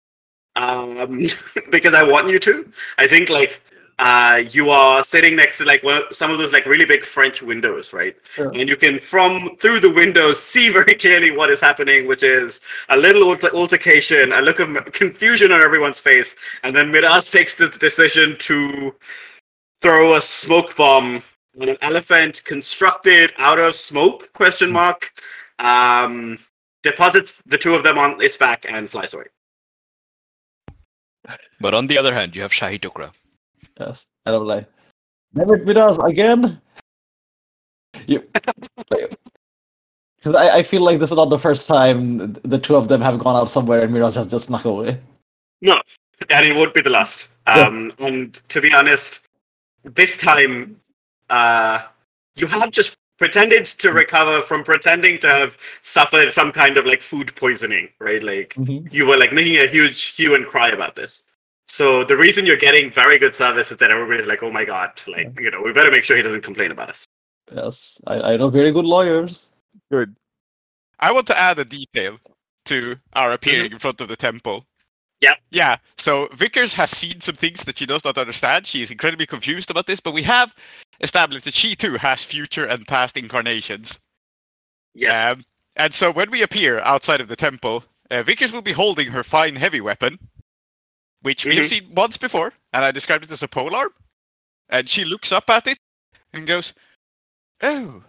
[0.55, 1.27] Um,
[1.71, 2.71] because I want you to.
[2.97, 3.59] I think like
[3.99, 7.41] uh, you are sitting next to like one, some of those like really big French
[7.41, 8.15] windows, right?
[8.36, 8.51] Sure.
[8.53, 12.62] And you can from through the windows see very clearly what is happening, which is
[12.89, 17.69] a little altercation, a look of confusion on everyone's face, and then Miraz takes the
[17.69, 18.95] decision to
[19.81, 21.21] throw a smoke bomb
[21.59, 25.11] an elephant constructed out of smoke question mark
[25.59, 26.37] um
[26.83, 29.25] deposits the two of them on its back and flies away
[31.59, 33.11] But on the other hand, you have Shahi Tukra.
[33.79, 34.65] Yes, I don't lie.
[35.33, 36.61] Never with us again.
[38.07, 38.23] You,
[38.91, 39.15] like,
[40.23, 43.01] 'cause I, I feel like this is not the first time the two of them
[43.01, 44.99] have gone out somewhere and Miraz has just snuck away.
[45.61, 45.79] no
[46.29, 49.21] and it won't be the last um and to be honest
[49.83, 50.79] this time
[51.38, 51.76] uh
[52.39, 52.91] you have just
[53.24, 58.24] pretended to recover from pretending to have suffered some kind of like food poisoning right
[58.32, 58.91] like Mhm.
[58.98, 61.13] you were like making a huge hue and cry about this.
[61.80, 64.89] So the reason you're getting very good service is that everybody's like, oh my god,
[65.15, 67.00] like you know, we better make sure he doesn't complain about us.
[67.60, 69.50] Yes, I, I know very good lawyers.
[69.91, 70.10] Good.
[71.00, 72.13] I want to add a detail
[72.72, 72.78] to
[73.13, 74.58] our appearing in front of the temple.
[75.22, 75.36] Yeah.
[75.62, 75.78] Yeah.
[75.98, 78.65] So Vickers has seen some things that she does not understand.
[78.65, 80.54] She is incredibly confused about this, but we have
[81.01, 83.99] established that she too has future and past incarnations.
[84.93, 85.38] Yes.
[85.38, 89.08] Um, and so when we appear outside of the temple, uh, Vickers will be holding
[89.12, 90.19] her fine heavy weapon,
[91.21, 91.69] which we have Mhm.
[91.69, 93.93] seen once before, and I described it as a polearm.
[94.69, 95.77] And she looks up at it
[96.34, 96.73] and goes,
[97.62, 98.03] "Oh,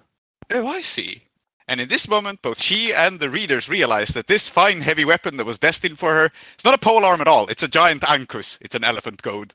[0.51, 1.23] oh, I see."
[1.67, 5.39] And in this moment, both she and the readers realize that this fine heavy weapon
[5.39, 6.27] that was destined for her
[6.59, 7.47] is not a polearm at all.
[7.49, 8.59] It's a giant ankus.
[8.61, 9.55] It's an elephant goad.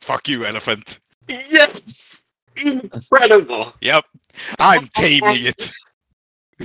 [0.00, 0.98] Fuck you, elephant.
[1.28, 2.22] yes.
[2.64, 3.74] Incredible.
[3.80, 4.04] Yep.
[4.58, 5.72] I'm taming it.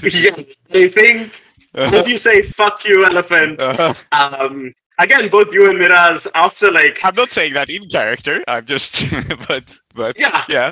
[0.04, 0.32] yeah.
[0.74, 1.32] I think
[1.76, 3.60] as you say, fuck you, elephant.
[3.62, 8.44] Uh, Um again, both you and Miraz after like I'm not saying that in character.
[8.48, 9.06] I'm just,
[9.48, 10.72] but, but Yeah, yeah.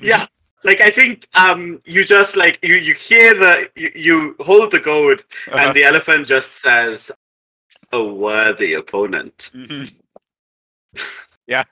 [0.00, 0.26] yeah.
[0.64, 4.80] Like I think um you just like you you hear the you, you hold the
[4.80, 5.58] goad Uh-huh.
[5.58, 7.10] and the elephant just says
[7.92, 9.50] a worthy opponent.
[9.54, 9.90] Mhm.
[11.46, 11.64] Yeah,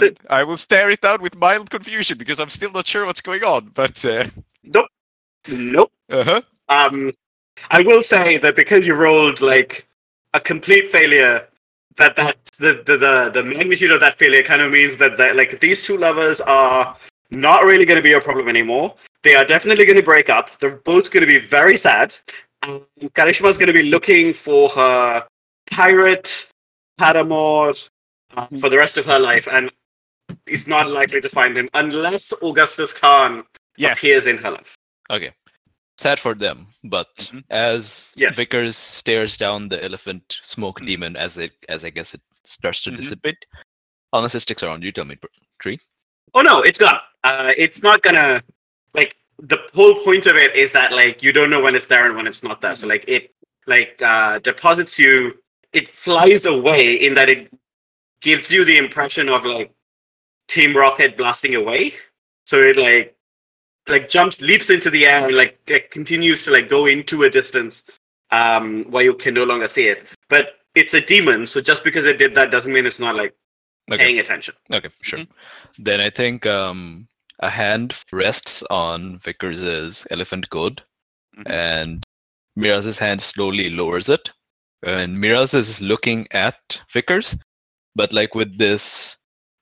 [0.00, 3.20] Th- I will stare it down with mild confusion because I'm still not sure what's
[3.20, 3.70] going on.
[3.74, 4.26] But uh
[4.64, 4.88] nope.
[5.48, 5.92] Nope.
[6.10, 6.40] Uh huh.
[6.68, 7.12] Um
[7.70, 9.86] I will say that because you rolled like
[10.34, 11.46] a complete failure
[11.96, 15.36] that that the the the, the magnitude of that failure kind of means that, that
[15.36, 16.96] like these two lovers are
[17.30, 18.94] not really going to be a problem anymore.
[19.22, 20.56] They are definitely going to break up.
[20.58, 22.14] They're both going to be very sad.
[22.62, 22.82] And
[23.14, 25.26] Karishma's going to be looking for her
[25.70, 26.50] pirate
[26.98, 27.74] paramour
[28.60, 29.70] for the rest of her life, and
[30.46, 33.44] is not likely to find him unless Augustus Khan
[33.76, 33.92] Yeah.
[33.92, 34.76] appears in her life.
[35.10, 35.32] Okay.
[35.98, 37.44] Sad for them, but Mhm.
[37.50, 38.36] as Yes.
[38.36, 40.86] Vickers stares down the elephant smoke Mhm.
[40.86, 42.96] demon as it as I guess it starts to Mhm.
[42.98, 43.46] dissipate,
[44.12, 45.16] unless it sticks around, you tell me,
[45.58, 45.78] Tree.
[46.34, 47.00] Oh no, it's gone.
[47.24, 48.42] Uh, it's not gonna
[48.94, 52.06] like the whole point of it is that like you don't know when it's there
[52.06, 52.76] and when it's not there.
[52.76, 53.34] So like it
[53.66, 55.42] like uh, deposits you.
[55.72, 57.50] It flies away in that it
[58.26, 59.70] gives you the impression of like
[60.48, 61.94] Team Rocket blasting away.
[62.44, 63.14] So it like
[63.88, 67.30] like jumps, leaps into the air, and like it continues to like go into a
[67.30, 67.84] distance
[68.32, 70.08] um, where you can no longer see it.
[70.28, 73.34] But it's a demon, so just because it did that doesn't mean it's not like
[73.88, 74.02] Okay.
[74.02, 74.54] paying attention.
[74.72, 75.24] Okay, sure.
[75.78, 77.06] Then I think um,
[77.38, 80.82] a hand rests on Vickers's elephant goad,
[81.38, 81.46] Mhm.
[81.48, 82.04] and
[82.56, 84.32] Miraz's hand slowly lowers it.
[84.82, 86.58] And Miraz is looking at
[86.92, 87.36] Vickers,
[87.96, 89.16] but like with this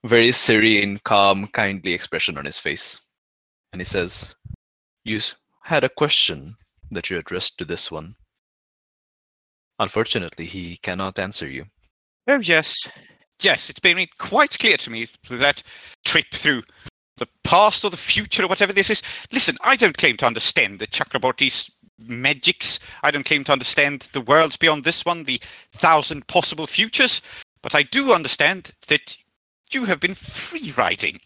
[0.05, 3.01] very serene, calm, kindly expression on his face.
[3.73, 4.35] And he says,
[5.05, 5.21] You
[5.63, 6.57] had a question
[6.91, 8.15] that you addressed to this one.
[9.79, 11.65] Unfortunately, he cannot answer you.
[12.29, 12.77] Oh yes,
[13.41, 13.71] yes.
[13.71, 15.63] It's been made quite clear to me that
[16.05, 16.63] trip through
[17.17, 19.03] the past or the future or whatever this is.
[19.33, 22.81] Listen, I don't claim to understand the Chakraborty's magics.
[23.03, 25.41] I don't claim to understand the worlds beyond this one, the
[25.73, 27.23] thousand possible futures.
[27.65, 29.17] But I do understand that
[29.73, 31.19] you have been free riding,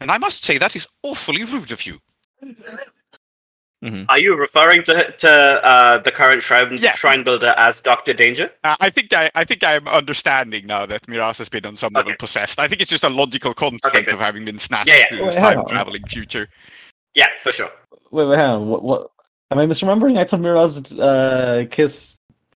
[0.00, 2.00] and I must say that is awfully rude of you.
[4.08, 6.94] Are you referring to to uh, the current shrine Yeah.
[6.96, 8.50] shrine builder as Doctor Danger?
[8.64, 11.92] Uh, I think I, I think I'm understanding now that Miraz has been on some
[11.92, 12.16] level Okay.
[12.18, 12.58] possessed.
[12.58, 14.14] I think it's just a logical consequence good.
[14.14, 15.08] of having been snatched Yeah, yeah.
[15.10, 16.48] through this time traveling future.
[17.14, 17.70] Yeah, for sure.
[18.10, 18.68] Wait, wait, hang on.
[18.68, 18.82] What?
[18.82, 19.10] What?
[19.52, 20.18] Am I misremembering?
[20.18, 22.16] I thought Miraz uh, kissed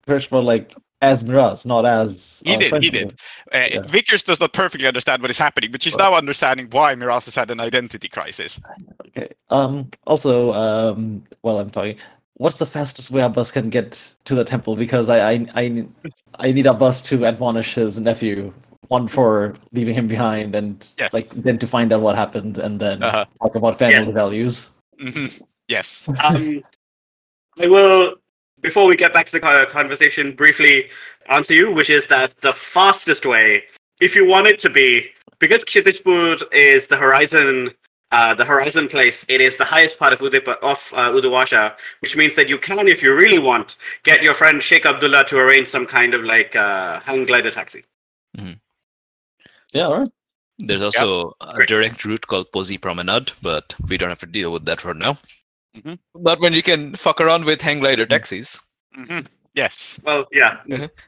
[0.08, 2.42] Karishma like as Miraz, not as.
[2.46, 3.20] He did, he did.
[3.54, 3.82] Uh, Yeah.
[3.88, 7.26] Vickers does not perfectly understand what is happening, but she's Well- now understanding why Miraz
[7.26, 8.60] has had an identity crisis.
[9.08, 9.30] Okay.
[9.50, 9.90] Um.
[10.08, 11.24] Also, um.
[11.42, 11.98] While I'm talking,
[12.36, 14.76] what's the fastest way Abbas can get to the temple?
[14.76, 15.86] Because I, I, I,
[16.40, 18.54] I need Abbas to admonish his nephew.
[18.88, 21.10] One for leaving him behind, and Yeah.
[21.12, 23.26] like then to find out what happened, and then Uh-huh.
[23.42, 24.08] talk about family Yes.
[24.10, 24.70] values.
[25.00, 25.28] hmm
[25.68, 26.08] Yes.
[26.24, 26.64] um,
[27.60, 28.16] I will,
[28.66, 30.90] before we get back to the conversation, briefly
[31.30, 33.64] answer you, which is that the fastest way,
[34.02, 37.72] if you want it to be, because Kshitijpur is the horizon,
[38.12, 42.18] uh, the horizon place, it is the highest part of Udipa, of uh, Uduasha, which
[42.18, 45.68] means that you can, if you really want, get your friend Sheikh Abdullah to arrange
[45.68, 47.84] some kind of like uh, hang glider taxi.
[49.74, 49.86] Yeah.
[49.88, 50.12] All right.
[50.58, 51.68] There's also a Great.
[51.68, 55.20] direct route called Posey Promenade, but we don't have to deal with that for now.
[55.76, 56.00] Mhm.
[56.16, 58.60] But when you can fuck around with hang glider taxis,
[58.94, 59.20] hmm
[59.54, 60.02] Yes.
[60.04, 60.58] Well, yeah.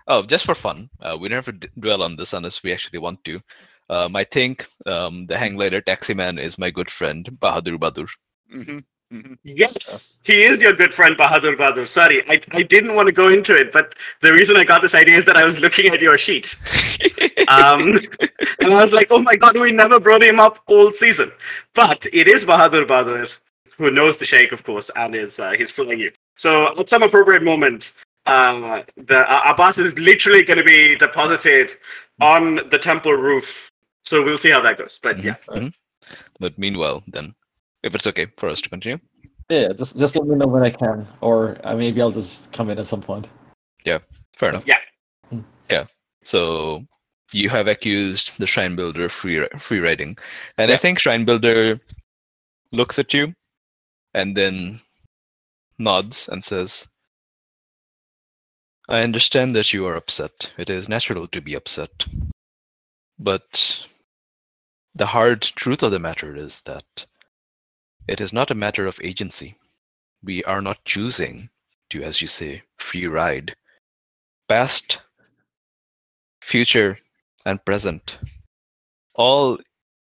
[0.07, 2.71] oh, just for fun, uh, we don't have to d- dwell on this unless we
[2.71, 3.41] actually want to.
[3.89, 8.07] Um, I think um, the hang glider taxi man is my good friend Bahadur Badur.
[8.49, 8.79] hmm
[9.11, 11.85] hmm Yes, he is your good friend Bahadur Bahadur.
[11.87, 14.95] Sorry, I, I didn't want to go into it, but the reason I got this
[14.95, 16.55] idea is that I was looking at your sheet.
[17.49, 18.01] Um,
[18.59, 21.31] and I was like, oh my god, we never brought him up all season.
[21.73, 23.37] But it is Bahadur Bahadur
[23.77, 26.11] who knows the Sheikh, of course, and is uh, he's fooling you.
[26.37, 27.93] So at some appropriate moment,
[28.25, 31.73] uh, the uh, Abbas is literally going to be deposited
[32.19, 33.69] on the temple roof.
[34.05, 34.99] So we'll see how that goes.
[35.01, 35.73] But yeah, Mhm, mhm.
[36.39, 37.35] But meanwhile, then,
[37.83, 38.99] if it's okay for us to continue,
[39.49, 39.71] Yeah.
[39.73, 42.79] Just just let me know when I can, or uh, maybe I'll just come in
[42.79, 43.29] at some point.
[43.85, 43.99] Yeah,
[44.37, 44.65] fair enough.
[44.67, 44.79] Yeah.
[45.31, 45.43] Mm.
[45.69, 45.85] Yeah.
[46.23, 46.83] So
[47.31, 50.17] you have accused the Shrine Builder of free ri- free riding,
[50.57, 51.79] and I think Shrine Builder
[52.71, 53.33] looks at you,
[54.13, 54.79] and then
[55.77, 56.87] nods and says,
[58.89, 60.53] "I understand that you are upset.
[60.57, 62.05] It is natural to be upset,
[63.19, 63.85] but
[64.95, 67.05] the hard truth of the matter is that
[68.07, 69.57] it is not a matter of agency.
[70.23, 71.49] We are not choosing
[71.89, 73.55] to, as you say, free ride."
[74.47, 75.01] past,
[76.41, 76.97] future,
[77.45, 78.17] and present,
[79.15, 79.59] all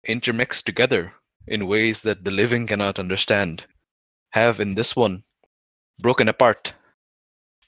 [0.06, 1.14] intermixed together
[1.48, 3.64] in ways that the living cannot understand,
[4.32, 5.24] have in this one
[6.00, 6.74] broken apart.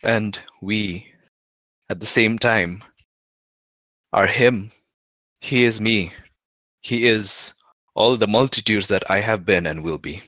[0.03, 1.13] And we,
[1.89, 2.83] at the same time,
[4.11, 4.71] are Him.
[5.39, 6.13] He is me.
[6.81, 7.53] He is
[7.95, 10.21] all the multitudes that I have been and will be.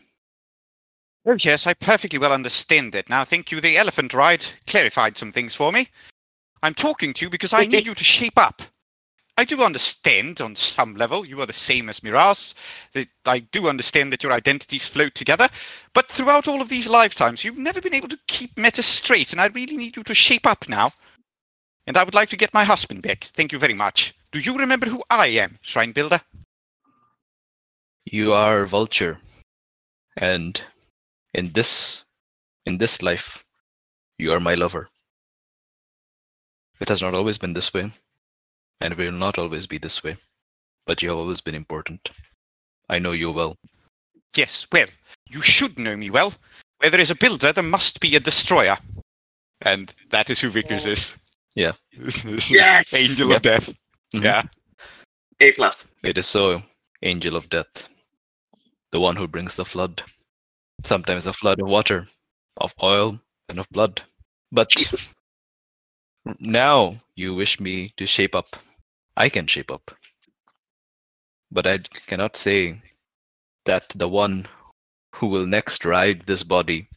[1.26, 3.10] Oh, yes, I perfectly well understand that.
[3.10, 3.60] Now, thank you.
[3.60, 5.90] The elephant ride clarified some things for me.
[6.62, 8.62] I'm talking to you because I need you to shape up.
[9.38, 12.56] I do understand on some level you are the same as Miraz.
[13.26, 15.50] I do understand that your identities float together.
[15.94, 19.42] But throughout all of these lifetimes, you've never been able to keep Meta straight, and
[19.42, 20.94] I really need you to shape up now.
[21.86, 23.26] And I would like to get my husband back.
[23.34, 24.16] Thank you very much.
[24.32, 26.22] Do you remember who I am, Shrine Builder?
[28.06, 29.20] You are Vulture,
[30.16, 30.62] and
[31.34, 32.06] in this
[32.66, 33.44] in this life,
[34.18, 34.90] you are my lover.
[36.80, 37.92] It has not always been this way,
[38.82, 40.18] and it will not always be this way,
[40.86, 42.10] but you have always been important.
[42.90, 43.56] I know you well.
[44.36, 44.88] Yes, well,
[45.30, 46.34] you should know me well.
[46.80, 48.78] Where there is a builder, there must be a destroyer.
[49.62, 51.16] And that is who Vickers is.
[51.56, 51.72] Yeah.
[52.50, 52.94] Yes!
[52.94, 53.36] Angel Yep.
[53.38, 53.74] of Death.
[54.14, 54.24] Mhm.
[54.24, 54.44] Yeah.
[55.40, 55.88] A plus.
[56.04, 56.62] It is so,
[57.02, 57.88] angel of death,
[58.92, 60.04] the one who brings the flood.
[60.84, 62.08] Sometimes a flood of water,
[62.58, 64.02] of oil, and of blood.
[64.52, 65.14] But Jesus.
[66.40, 68.56] Now you wish me to shape up.
[69.18, 69.92] I can shape up.
[71.52, 72.82] But I cannot say
[73.66, 74.48] that the one
[75.16, 76.90] who will next ride this body,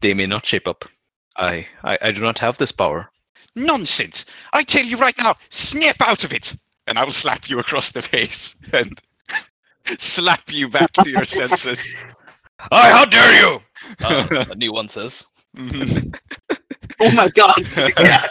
[0.00, 0.84] they may not shape up.
[1.36, 3.10] I, I, I do not have this power.
[3.56, 4.26] Nonsense!
[4.52, 6.54] I tell you right now, snap out of it!
[6.86, 9.00] And I will slap you across the face and
[9.98, 11.94] slap you back to your senses.
[12.70, 13.60] I, how dare you!
[14.04, 15.26] Uh, a new one says.
[15.56, 16.14] Mhm.
[17.02, 17.54] Oh my god.
[17.98, 18.28] yeah.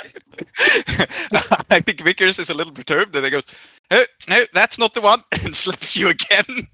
[1.69, 3.45] I think Vickers is a little perturbed and he goes,
[3.91, 6.67] oh, no, that's not the one, and slaps you again.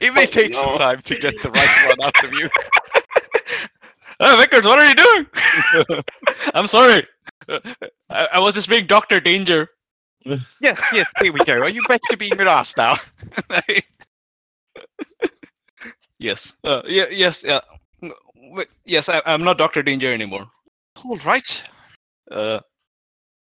[0.00, 2.48] it may Oh, take some time to get the right one out of you.
[4.20, 5.26] Oh, Vickers, what are you doing?
[6.54, 7.06] I'm sorry.
[8.10, 9.68] I, I was just being Doctor Danger.
[10.60, 11.54] Yes, yes, here we go.
[11.54, 12.96] Are you back to being your ass now?
[16.18, 16.56] Yes.
[16.64, 17.06] Uh, yeah.
[17.10, 17.42] Yes.
[17.44, 17.60] Yeah.
[18.36, 19.08] Wait, Yes.
[19.08, 20.46] I, I'm not Doctor Danger anymore.
[21.08, 21.64] All right.
[22.30, 22.60] Uh,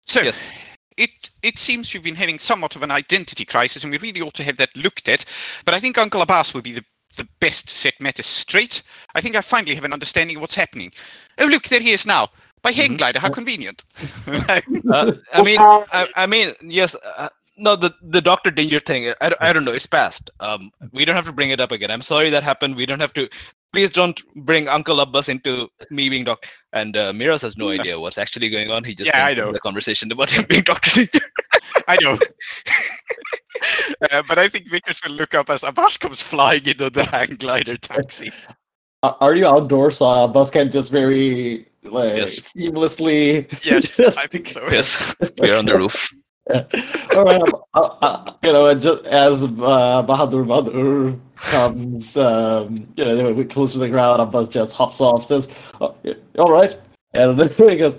[0.06, 0.48] So, yes.
[0.96, 4.34] it it seems you've been having somewhat of an identity crisis, and we really ought
[4.34, 5.24] to have that looked at.
[5.64, 6.84] But I think Uncle Abbas will be the,
[7.16, 8.82] the best to set matters straight.
[9.14, 10.92] I think I finally have an understanding of what's happening.
[11.38, 12.28] Oh, look, there he is now.
[12.62, 12.96] By hang Mhm.
[12.96, 13.84] glider, how convenient.
[14.88, 16.94] Uh, I mean, I, I mean, yes.
[17.16, 19.12] Uh, no, the the Doctor Danger thing.
[19.20, 19.72] I, I don't know.
[19.72, 20.30] It's past.
[20.40, 21.90] Um, we don't have to bring it up again.
[21.90, 22.76] I'm sorry that happened.
[22.76, 23.28] We don't have to.
[23.72, 26.48] Please don't bring Uncle Abbas into me being Doctor.
[26.72, 28.82] And uh, Miraz has no idea what's actually going on.
[28.84, 29.52] He just Yeah, I know.
[29.52, 31.20] the conversation about him being Doctor Danger.
[31.88, 32.18] I know.
[34.10, 37.36] Uh, but I think Vickers will look up as Abbas comes flying into the hang
[37.36, 38.32] glider taxi.
[39.02, 42.52] Are are you outdoors so Buzz can just very like Yes.
[42.52, 43.46] seamlessly?
[43.64, 44.66] Yes, just- I think so.
[44.70, 46.10] yes, we're on the roof.
[47.14, 49.48] All right, um, uh, uh, you know, just as uh,
[50.02, 55.00] Bahadur Bahadur comes, um, you know, were close to the ground, and Buzz just hops
[55.00, 55.48] off, says,
[55.80, 55.94] oh,
[56.38, 56.76] "All right,"
[57.14, 57.98] and then he goes,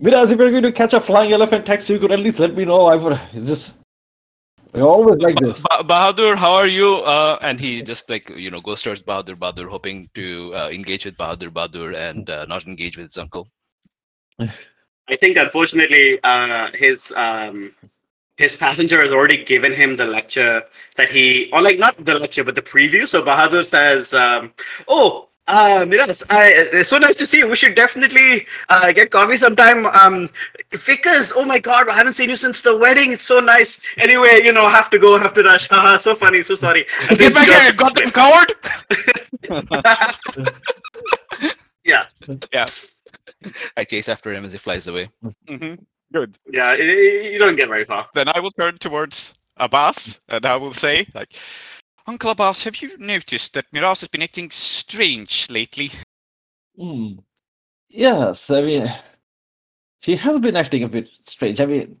[0.00, 2.54] "Miraz, if you're going to catch a flying elephant taxi, you could at least let
[2.54, 2.86] me know.
[2.86, 3.74] I would just."
[4.74, 5.62] We're always like this.
[5.62, 6.96] Ba- Bahadur, how are you?
[6.96, 11.06] Uh, and he just like you know goes towards Bahadur Bahadur, hoping to uh, engage
[11.06, 13.48] with Bahadur Bahadur and uh, not engage with his uncle.
[15.08, 17.74] I think unfortunately, uh, his um,
[18.36, 20.62] his passenger has already given him the lecture
[20.96, 23.06] that he, or like not the lecture, but the preview.
[23.06, 24.52] So Bahadur says, um,
[24.86, 27.48] "Oh, uh, Miraz, I, it's so nice to see you.
[27.48, 29.86] We should definitely uh, get coffee sometime.
[29.86, 30.28] Um,
[30.72, 33.12] Vickers, oh my God, I haven't seen you since the wedding.
[33.12, 33.80] It's so nice.
[33.96, 35.68] Anyway, you know, have to go, have to rush.
[35.70, 36.86] Haha, so funny, so sorry.
[37.08, 38.14] And Get back here, just you goddamn split.
[38.14, 38.52] coward!
[41.84, 42.04] yeah,
[43.76, 45.10] I chase after him as he flies away.
[45.48, 45.74] hmm
[46.12, 46.38] Good.
[46.50, 48.08] yeah, i- i- you don't get very far.
[48.14, 51.34] Then I will turn towards Abbas and I will say, like,
[52.06, 55.90] Uncle Abbas, have you noticed that Miraz has been acting strange lately?
[56.78, 57.18] Hmm.
[57.90, 58.90] Yes, I mean,
[60.00, 61.60] he has been acting a bit strange.
[61.60, 61.98] I mean,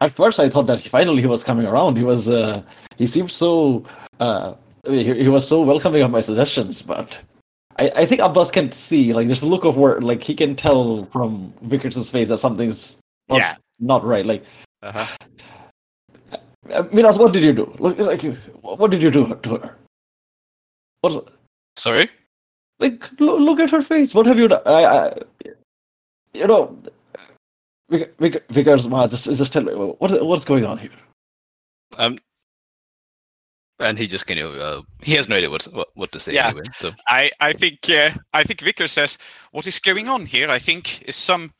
[0.00, 1.96] at first I thought that he, finally he was coming around.
[1.98, 2.62] He was, uh,
[2.96, 3.84] he seemed so,
[4.20, 4.54] uh,
[4.86, 6.80] I mean, he, he was so welcoming of my suggestions.
[6.82, 7.18] But
[7.76, 10.54] I, I think Abbas can see, like, there's a look of where, like, he can
[10.54, 12.96] tell from Vickers's face that something's
[13.28, 13.56] not, Yeah.
[13.80, 14.24] not right.
[14.24, 14.44] Like,
[14.82, 15.06] Uh-huh.
[16.72, 17.74] uh, Minas, what did you do?
[17.78, 18.22] Look, like,
[18.62, 19.76] what did you do to her?
[21.00, 21.28] What?
[21.76, 22.10] Sorry?
[22.80, 25.18] like look, look at her face what have you done i, I
[26.34, 26.76] you know
[27.88, 30.90] Vic- Vic- Vickers, ma, just just tell me what what's going on here
[31.98, 32.18] Um,
[33.80, 36.32] and he just kind of uh, he has no idea what's, what what to say
[36.34, 36.48] Yeah.
[36.48, 36.62] anyway.
[36.76, 39.18] So I, I think uh, I think Vickers says
[39.52, 40.48] what is going on here.
[40.50, 41.52] I think is some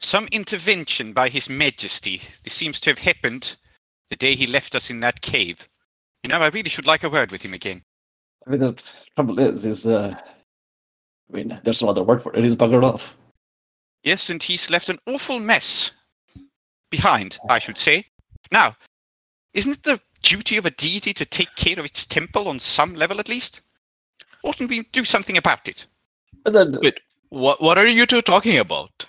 [0.00, 2.20] some intervention by His Majesty.
[2.44, 3.56] This seems to have happened
[4.10, 5.66] the day he left us in that cave.
[6.22, 7.82] You know, I really should like a word with him again.
[8.46, 8.74] i mean the
[9.16, 10.14] trouble is is uh
[11.30, 13.16] i mean there's no other word for it he's buggered off
[14.04, 15.90] Yes, and he's left an awful mess
[16.90, 18.06] behind, I should say.
[18.52, 18.76] Now,
[19.52, 22.94] isn't it the duty of a deity to take care of its temple on some
[22.94, 23.60] level at least?
[24.44, 25.86] Oughtn't we do something about it?
[26.46, 27.00] and then Wait.
[27.28, 29.06] what what are you two talking about?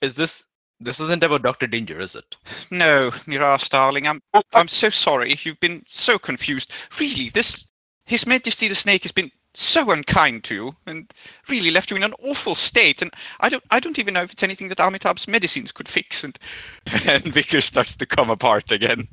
[0.00, 0.44] Is this
[0.80, 2.36] this isn't about Doctor Danger, is it?
[2.70, 4.20] No, Miraz, darling, I'm
[4.52, 5.36] I'm so sorry.
[5.42, 6.72] You've been so confused.
[6.98, 7.66] Really, this
[8.06, 11.12] His Majesty the Snake has been so unkind to you and
[11.48, 13.02] really left you in an awful state.
[13.02, 16.24] And I don't I don't even know if it's anything that Amitabh's medicines could fix.
[16.24, 16.38] And
[17.06, 19.08] and Vickers starts to come apart again.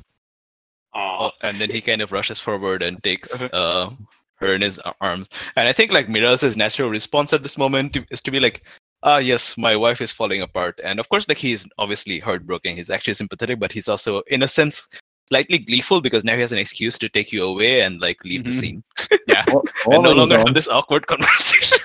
[0.95, 1.25] Aw.
[1.27, 3.49] Oh, and then he kind of rushes forward and takes Uh-huh.
[3.53, 3.89] uh,
[4.35, 5.29] her in his arms.
[5.55, 8.63] And I think like Miraz's natural response at this moment to, is to be like,
[9.03, 10.79] ah, yes, my wife is falling apart.
[10.83, 12.75] And of course, like he's obviously heartbroken.
[12.75, 14.87] He's actually sympathetic, but he's also, in a sense,
[15.28, 18.43] slightly gleeful because now he has an excuse to take you away and like leave
[18.43, 18.59] the Mhm.
[18.59, 18.84] scene
[19.53, 19.63] all,
[19.95, 21.80] and no longer have don't- this awkward conversation.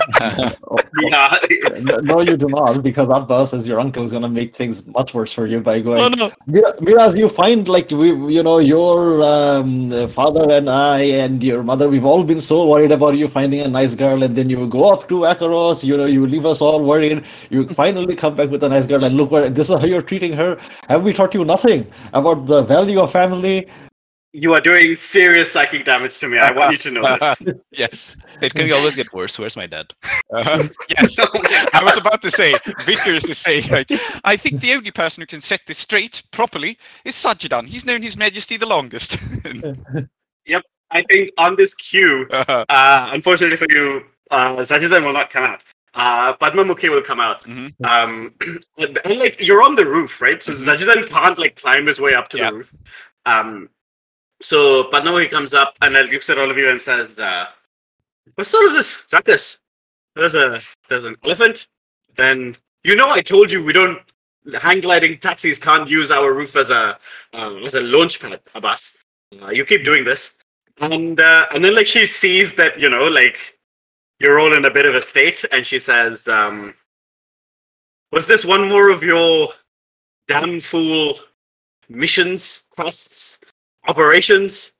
[1.02, 1.36] Yeah.
[1.80, 5.14] no, no, you do not, because Abbas, as your uncle, is gonna make things much
[5.14, 6.00] worse for you by going.
[6.00, 6.30] oh no!
[6.46, 11.62] Mira- Miraz, you find like we, you know, your um, father and I and your
[11.62, 14.66] mother, we've all been so worried about you finding a nice girl, and then you
[14.66, 15.82] go off to Akoros.
[15.84, 17.24] You know, you leave us all worried.
[17.50, 20.02] You finally come back with a nice girl, and look where this is how you're
[20.02, 20.58] treating her.
[20.88, 23.29] Have we taught you nothing about the value of family?
[24.32, 26.38] You are doing serious psychic damage to me.
[26.38, 27.54] I want you to know this.
[27.72, 28.16] yes.
[28.40, 29.36] It can always get worse.
[29.38, 29.92] Where's my dad?
[30.32, 30.68] Uh-huh.
[30.88, 31.16] Yes.
[31.72, 32.54] I was about to say,
[32.84, 33.90] Vickers is saying, like,
[34.24, 37.66] I think the only person who can set this straight properly is Zajjidan.
[37.66, 39.18] He's known His Majesty the longest.
[40.46, 45.30] Yep, I think on this cue, Uh, uh, unfortunately for you, uh, Zajjidan will not
[45.30, 45.60] come out.
[45.94, 47.42] Uh, Padmamukhi will come out.
[47.44, 47.72] mhm.
[47.84, 48.32] Um,
[48.78, 50.40] and, and, like you're on the roof, right?
[50.42, 52.50] So Zajjidan can't like climb his way up to Yeah.
[52.50, 52.72] the roof.
[53.26, 53.68] Um,
[54.42, 57.46] so Padmamukhi comes up and looks at all of you and says, uh,
[58.34, 59.58] "What's all of this ruckus?
[60.16, 61.68] There's a there's an elephant.
[62.16, 64.00] Then you know I told you we don't
[64.60, 66.98] hang gliding taxis can't use our roof as a
[67.34, 68.92] uh, as a launch pad, Abbas.
[69.42, 70.34] Uh, you keep doing this."
[70.80, 73.60] And uh, and then like she sees that you know like
[74.20, 76.74] you're all in a bit of a state, and she says, um,
[78.12, 79.48] Was this one more of your
[80.28, 81.18] damn fool
[81.90, 83.40] missions, quests,
[83.86, 84.72] operations?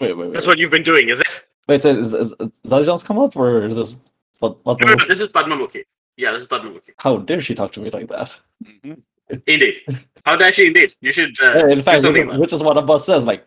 [0.00, 0.32] Wait, wait, wait.
[0.32, 1.44] That's what you've been doing, is it?
[1.66, 3.96] Wait, so is, is, is Zajan's come up, or is this
[4.38, 4.64] what?
[4.64, 5.82] what No, no, no, this is Padmamukhi.
[6.16, 6.92] Yeah, this is Padmamukhi.
[6.98, 8.34] How dare she talk to me like that?
[8.64, 9.02] Mhm.
[9.46, 9.76] Indeed.
[10.24, 10.94] How dare she indeed?
[11.00, 13.24] You should uh, Yeah, in do fact, something which, which is what Abbas says.
[13.24, 13.44] Like,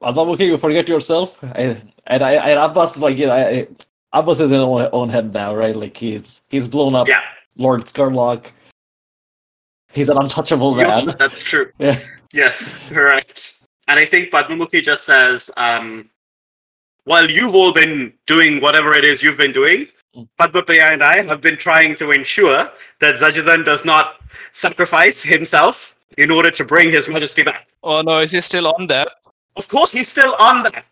[0.00, 3.66] Abbas, you forget yourself, and and I and Abbas like you know, I,
[4.12, 5.74] Abbas is in his own, own head now, right?
[5.74, 7.20] Like he's he's blown up Yeah,
[7.56, 8.46] Lord Scarlock.
[9.92, 11.14] He's an untouchable man.
[11.18, 11.70] that's true.
[11.78, 11.98] Yeah.
[12.32, 13.56] Yes, correct.
[13.88, 16.08] And I think Padmamukhi just says, um,
[17.04, 20.28] while you've all been doing whatever it is you've been doing, Mm.
[20.40, 22.68] Padmapriya and I have been trying to ensure
[23.00, 24.16] that Zajjidan does not
[24.52, 27.68] sacrifice himself in order to bring his majesty back.
[27.84, 29.08] Oh no, is he still on that?
[29.56, 30.84] Of course, he's still on that.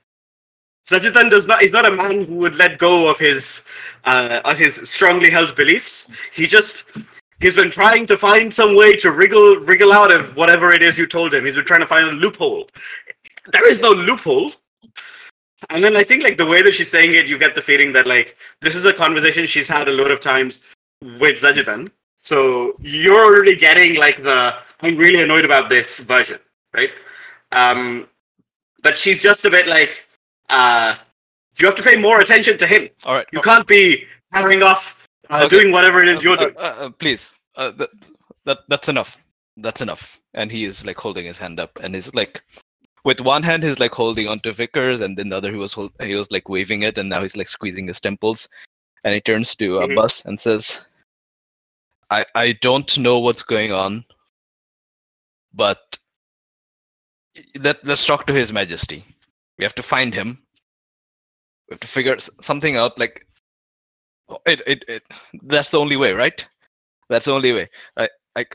[0.89, 1.61] Zajjidan does not.
[1.61, 3.63] He's not a man who would let go of his
[4.05, 6.09] uh, of his strongly held beliefs.
[6.33, 6.85] He just
[7.41, 10.99] he's been trying to find some way to wriggle wriggle out of whatever it is
[10.99, 11.45] you told him.
[11.45, 12.69] He's been trying to find a loophole.
[13.53, 14.53] There is no loophole.
[15.71, 17.93] And then I think like the way that she's saying it, you get the feeling
[17.93, 20.63] that like this is a conversation she's had a lot of times
[21.03, 21.91] with Zajjidan.
[22.23, 26.39] So you're already getting like the I'm really annoyed about this version,
[26.75, 26.91] right?
[27.53, 28.09] Um,
[28.83, 30.07] but she's just a bit like
[30.49, 30.95] uh,
[31.59, 32.89] you have to pay more attention to him.
[33.05, 33.27] All right.
[33.33, 34.98] You can't be carrying off
[35.31, 35.49] uh, Okay.
[35.61, 36.57] doing whatever it is you're Uh, doing.
[36.57, 37.91] uh, uh, please, uh, that,
[38.45, 39.17] that that's enough.
[39.57, 40.21] That's enough.
[40.35, 42.43] And he is like holding his hand up, and he's like,
[43.05, 45.93] with one hand he's like holding onto Vickers, and then the other he was hold-
[46.01, 48.49] he was like waving it, and now he's like squeezing his temples,
[49.05, 49.93] and he turns to Mhm.
[49.93, 50.85] Abbas and says,
[52.11, 54.05] "I I don't know what's going on,
[55.53, 55.99] but
[57.61, 59.05] let let's talk to His Majesty.
[59.59, 60.39] We have to find him.
[61.69, 62.99] We have to figure something out.
[62.99, 63.27] Like,
[64.47, 65.03] it it, it
[65.45, 66.47] that's the only way, right?
[67.09, 67.69] That's the only way.
[67.97, 68.47] I I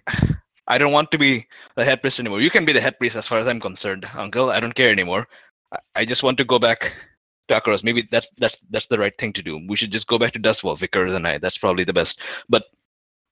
[0.68, 2.42] I don't want to be the head priest anymore.
[2.42, 4.50] You can be the head priest as far as I'm concerned, Uncle.
[4.50, 5.28] I don't care anymore.
[5.72, 6.94] I, I just want to go back
[7.48, 7.84] to Akoros.
[7.84, 9.60] Maybe that's that's that's the right thing to do.
[9.68, 11.38] We should just go back to Doskvol, Vickers and I.
[11.38, 12.20] That's probably the best.
[12.50, 12.66] But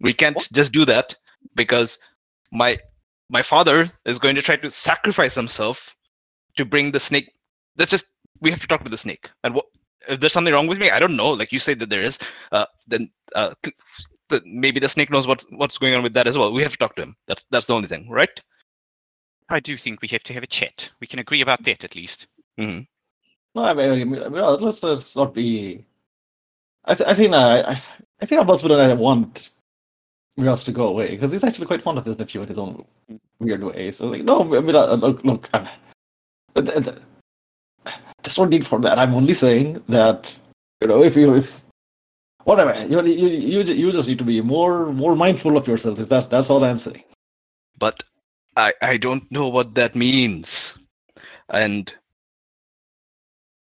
[0.01, 1.15] we can't just do that
[1.55, 1.99] because
[2.51, 2.77] my
[3.29, 5.95] my father is going to try to sacrifice himself
[6.57, 7.31] to bring the snake.
[7.77, 8.07] That's just
[8.41, 9.29] we have to talk to the snake.
[9.43, 9.65] And what
[10.07, 10.89] if there's something wrong with me?
[10.89, 11.31] I don't know.
[11.31, 12.19] Like you say that there is.
[12.51, 13.75] Uh, then uh, cl-
[14.29, 16.53] the, maybe the snake knows what what's going on with that as well.
[16.53, 17.15] We have to talk to him.
[17.27, 18.29] That's that's the only thing, right?
[19.49, 20.89] I do think we have to have a chat.
[21.01, 22.27] We can agree about that at least.
[22.57, 22.79] hmm
[23.53, 25.85] No, I mean, I mean, I mean, let's, let's not be.
[26.85, 27.81] I, th- I think uh, I,
[28.21, 29.49] I think Abbas would uh, want
[30.37, 32.85] Miraz to go away because he's actually quite fond of his nephew in his own
[33.39, 33.91] weird way.
[33.91, 35.67] So like, no, I mean, uh, look, look, I'm,
[36.55, 36.97] uh, th- th-
[38.23, 38.99] there's no need for that.
[38.99, 40.31] I'm only saying that
[40.81, 41.63] you know if you if
[42.43, 45.99] whatever you you you, you just need to be more more mindful of yourself.
[45.99, 47.03] Is that that's all I'm saying.
[47.77, 48.03] But
[48.57, 50.77] I I don't know what that means.
[51.49, 51.93] And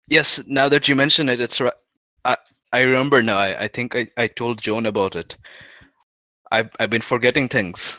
[0.08, 1.74] yes, now that you mention it, it's right.
[2.26, 2.38] I
[2.72, 3.38] I remember now.
[3.38, 5.38] I, I think I, I told Joan about it.
[6.52, 7.98] I've I've been forgetting things.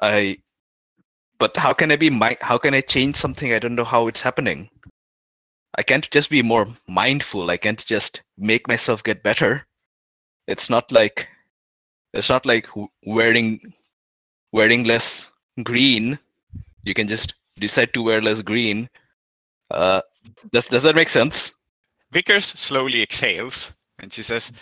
[0.00, 0.38] I
[1.38, 4.06] but how can I be mi- how can I change something I don't know how
[4.08, 4.70] it's happening?
[5.78, 7.50] I can't just be more mindful.
[7.50, 9.66] I can't just make myself get better.
[10.46, 11.28] It's not like
[12.12, 12.68] it's not like
[13.04, 13.72] wearing
[14.52, 16.18] wearing less green.
[16.84, 18.88] You can just decide to wear less green.
[19.70, 20.02] Uh,
[20.52, 21.54] does does that make sense?
[22.10, 24.52] Vickers slowly exhales and she says,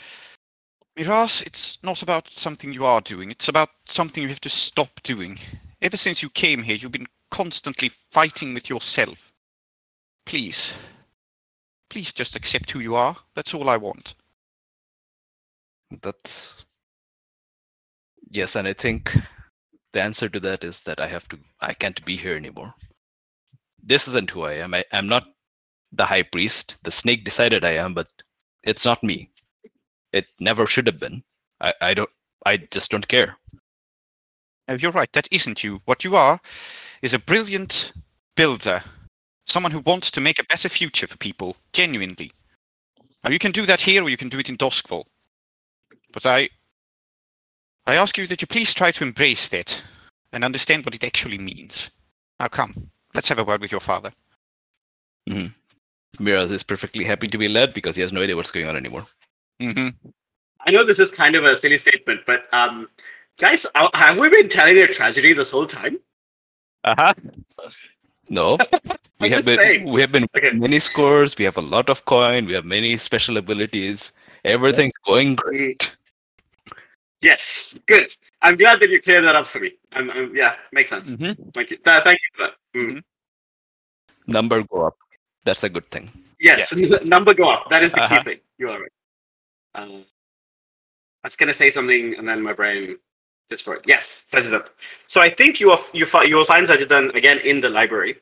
[0.96, 3.30] Miraz, it's not about something you are doing.
[3.30, 5.38] It's about something you have to stop doing.
[5.82, 9.32] Ever since you came here, you've been constantly fighting with yourself.
[10.26, 10.74] Please.
[11.91, 13.16] Please just accept who you are.
[13.34, 14.14] That's all I want.
[16.03, 16.64] That's
[18.30, 19.14] yes, and I think
[19.93, 21.38] the answer to that is that I have to.
[21.61, 22.72] I can't be here anymore.
[23.82, 24.72] This isn't who I am.
[24.74, 25.24] I, I'm not
[25.93, 26.76] the high priest.
[26.84, 28.09] The snake decided I am, but
[28.62, 29.30] it's not me.
[30.12, 31.24] It never should have been.
[31.61, 32.11] I, I don't.
[32.47, 33.36] I just don't care.
[34.68, 35.12] No, you're right.
[35.12, 35.80] That isn't you.
[35.86, 36.41] What you are
[37.03, 37.93] is a brilliant
[38.36, 38.82] builder.
[39.47, 42.32] Someone who wants to make a better future for people, genuinely.
[43.24, 45.05] Now, you can do that here or you can do it in Doskvol.
[46.12, 46.49] But I.
[47.86, 49.82] I ask you that you please try to embrace that
[50.32, 51.91] and understand what it actually means.
[52.38, 52.91] Now, come.
[53.14, 54.12] Let's have a word with your father.
[55.28, 55.53] mmm
[56.18, 58.76] Miraz is perfectly happy to be led because he has no idea what's going on
[58.76, 59.07] anymore.
[59.62, 60.09] Mm-hmm.
[60.66, 62.88] I know this is kind of a silly statement, but um,
[63.38, 65.99] guys, uh, have we been telling a tragedy this whole time?
[66.84, 67.14] Uh huh.
[68.31, 68.57] No,
[69.20, 69.85] we have been saying.
[69.91, 70.53] we have been Okay.
[70.53, 71.37] many scores.
[71.37, 72.47] We have a lot of coin.
[72.47, 74.12] We have many special abilities.
[74.45, 75.97] Everything's going great.
[77.20, 78.07] Yes, good.
[78.41, 79.72] I'm glad that you cleared that up for me.
[79.93, 81.11] I'm, I'm, yeah, makes sense.
[81.11, 81.37] Mhm.
[81.53, 81.76] Thank you.
[81.76, 82.55] Th- thank you for that.
[82.74, 83.03] Mm.
[84.26, 84.97] Number go up.
[85.45, 86.09] That's a good thing.
[86.41, 86.72] Yes,
[87.05, 87.68] number go up.
[87.68, 88.18] That is the Uh-huh.
[88.18, 88.41] key thing.
[88.59, 88.93] You are right.
[89.74, 89.99] Uh,
[91.22, 92.97] I was gonna say something, and then my brain
[93.51, 93.82] destroyed.
[93.86, 94.66] Yes, Zajjidan.
[95.07, 98.14] So I think you are, you you will find Zajjidan again in the library.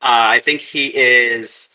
[0.00, 1.68] Uh, I think he is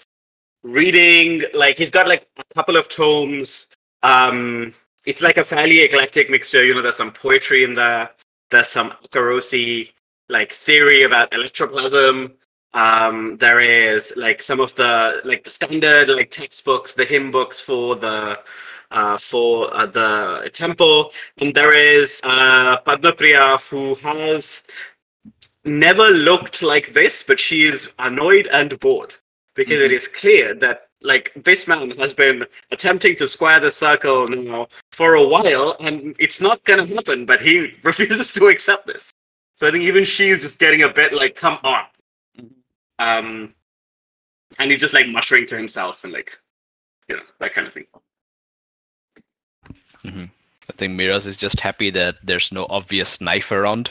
[0.64, 3.68] reading like he's got like a couple of tomes.
[4.02, 4.74] Um,
[5.06, 6.64] it's like a fairly eclectic mixture.
[6.64, 8.10] You know, there's some poetry in there.
[8.50, 9.92] There's some Akorosi
[10.30, 12.32] like theory about electroplasm
[12.74, 17.62] um there is like some of the like the standard like textbooks the hymn books
[17.62, 18.40] for the
[18.94, 24.64] uh for uh, the temple and there is uh padmapriya who has
[25.66, 29.16] never looked like this but she is annoyed and bored
[29.56, 34.28] because it is clear that like this man has been attempting to square the circle
[34.28, 39.12] now for a while and it's not gonna happen but he refuses to accept this.
[39.56, 41.86] So i think even she's just getting a bit like come on.
[43.00, 43.54] Um,
[44.60, 46.38] and he's just like muttering to himself and like,
[47.08, 47.86] you know, that kind of thing.
[50.06, 53.90] I think Miraz is just happy that there's no obvious knife around.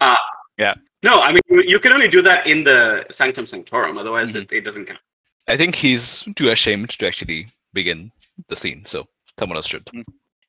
[0.00, 0.12] Ah.
[0.12, 0.16] Uh,
[0.58, 0.74] yeah.
[1.02, 4.50] No, I mean you, you can only do that in the Sanctum Sanctorum, otherwise it,
[4.52, 4.98] it doesn't count.
[5.46, 8.10] I think he's too ashamed to actually begin
[8.48, 9.06] the scene, so
[9.38, 9.88] someone else should.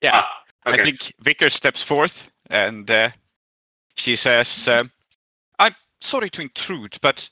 [0.02, 0.10] Yeah.
[0.14, 0.28] Ah,
[0.66, 0.80] okay.
[0.80, 3.10] I think Vickers steps forth and uh,
[3.94, 4.90] she says, um,
[5.58, 7.28] I'm sorry to intrude, but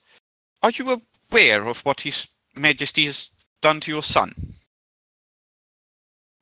[0.62, 1.01] are you
[1.31, 3.31] aware of what His Majesty has
[3.62, 4.35] done to your son?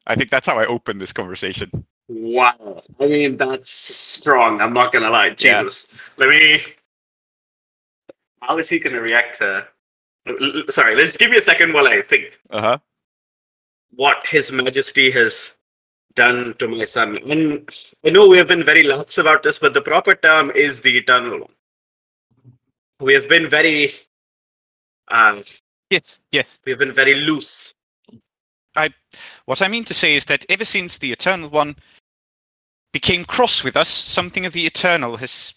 [0.07, 1.71] I think that's how I opened this conversation.
[2.09, 2.83] Wow.
[3.01, 4.61] I mean that's strong.
[4.61, 5.35] I'm not gonna lie.
[5.39, 5.63] Yeah.
[5.63, 5.93] Jesus.
[6.17, 6.61] Let me.
[8.43, 9.67] How is he gonna react to?
[10.29, 12.39] l- l- Sorry, let's give me a second while I think.
[12.51, 12.79] Uh huh.
[13.95, 15.53] what His Majesty has
[16.15, 17.19] done to my son.
[17.31, 17.69] And
[18.05, 20.97] I know we have been very lax about this, but the proper term is the
[20.97, 21.51] eternal one.
[23.01, 23.93] We have been very,
[25.09, 25.43] uh,
[25.91, 26.47] Yes, yes.
[26.65, 27.75] we have been very loose.
[29.47, 31.77] What I mean to say is that ever since the Eternal One
[32.93, 35.55] became cross with us, something of the Eternal has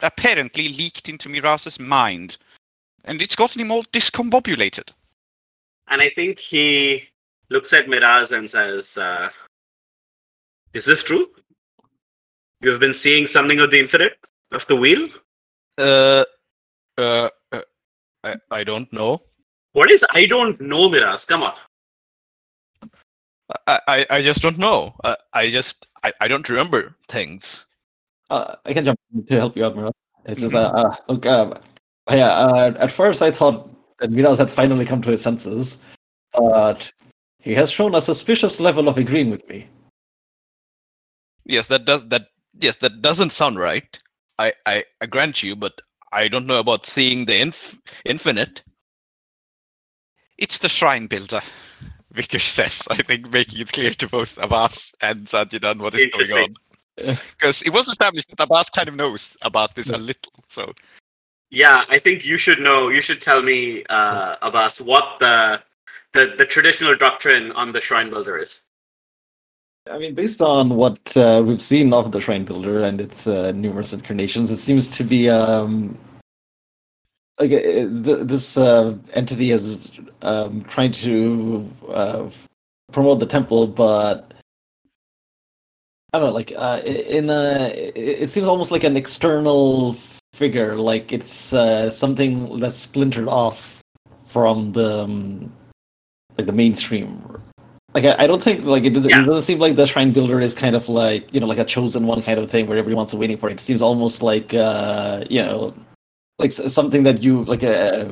[0.00, 2.36] apparently leaked into Miraz's mind.
[3.04, 4.92] And it's gotten him all discombobulated.
[5.88, 7.08] And I think he
[7.50, 9.30] looks at Miraz and says, uh,
[10.72, 11.30] "Is this true?
[12.60, 14.18] You've been seeing something of the infinite,
[14.52, 15.08] of the wheel.
[15.76, 16.24] Uh,
[16.96, 17.60] uh, uh,
[18.22, 19.22] I, I don't know.
[19.72, 20.04] What is?
[20.14, 21.24] I don't know, Miraz.
[21.24, 21.54] Come on.
[23.66, 24.94] I, I, I just don't know.
[25.04, 27.66] Uh, I just I, I don't remember things.
[28.30, 29.92] Uh, I can jump in to help you out, Miraz.
[30.26, 31.54] It's just, uh, uh, look, uh,
[32.10, 33.70] yeah, uh, at first I thought
[34.00, 35.78] that Miraz had finally come to his senses,
[36.32, 36.90] but
[37.38, 39.68] he has shown a suspicious level of agreeing with me.
[41.44, 42.28] Yes, that does that.
[42.60, 43.98] Yes, that doesn't sound right.
[44.38, 45.80] I, I, I grant you, but
[46.12, 48.62] I don't know about seeing the inf- infinite.
[50.38, 51.42] It's the shrine builder,
[52.14, 56.56] Vickers says, I think making it clear to both Abbas and Zajjidan what is going
[56.96, 57.18] on.
[57.36, 60.32] Because it was established that Abbas kind of knows about this a little.
[60.48, 60.72] So
[61.50, 62.88] Yeah, I think you should know.
[62.88, 65.62] You should tell me, uh, Abbas, what the
[66.12, 68.60] the the traditional doctrine on the shrine builder is.
[69.90, 73.52] I mean, based on what uh, we've seen of the Shrine Builder and its uh,
[73.52, 75.98] numerous incarnations, it seems to be um,
[77.38, 79.78] like uh, th- this uh, entity is
[80.22, 82.30] um, trying to uh,
[82.92, 84.32] promote the temple, but
[86.12, 89.94] I don't know, like uh, in a, it it seems almost like an external
[90.32, 93.80] figure, like it's uh, something that's splintered off
[94.26, 95.52] from the um,
[96.36, 97.22] like the mainstream
[97.94, 99.22] like I, I don't think like it doesn't, Yeah.
[99.22, 101.64] it doesn't seem like the shrine builder is kind of like you know like a
[101.64, 103.54] chosen one kind of thing where everyone's waiting for it.
[103.54, 105.72] It seems almost like uh you know
[106.38, 108.06] like something that you like uh,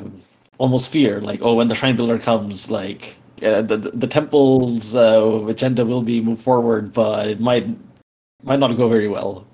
[0.58, 4.94] almost fear like oh when the shrine builder comes like uh, the the the temple's
[4.94, 7.66] uh, agenda will be moved forward but it might
[8.44, 9.46] might not go very well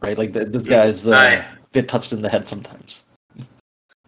[0.00, 3.04] right like th- this guy's uh, a bit touched in the head sometimes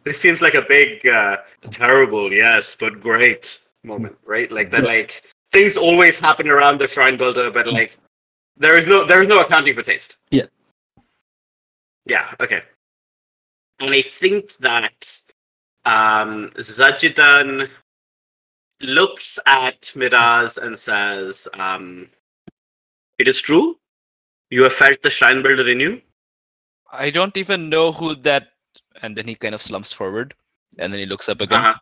[0.06, 1.38] This seems like a big, uh,
[1.72, 4.48] terrible, yes, but great moment, right?
[4.52, 7.98] Like that, like things always happen around the shrine builder, but like
[8.56, 10.18] there is no there is no accounting for taste.
[10.30, 10.46] Yeah.
[12.06, 12.32] Yeah.
[12.38, 12.62] Okay.
[13.80, 15.18] And I think that
[15.84, 17.68] um, Zajjidan
[18.80, 22.08] looks at Miraz and says, um,
[23.18, 23.76] "It is true.
[24.50, 26.02] You have felt the shrine builder in you."
[26.92, 28.48] I don't even know who that.
[29.02, 30.34] And then he kind of slumps forward,
[30.78, 31.58] and then he looks up again.
[31.58, 31.74] Uh-huh.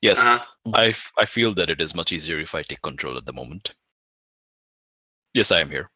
[0.00, 0.42] Yes, Uh-huh.
[0.72, 3.32] I, f- I feel that it is much easier if I take control at the
[3.34, 3.74] moment.
[5.34, 5.90] Yes, I am here.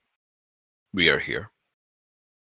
[0.93, 1.51] We are here.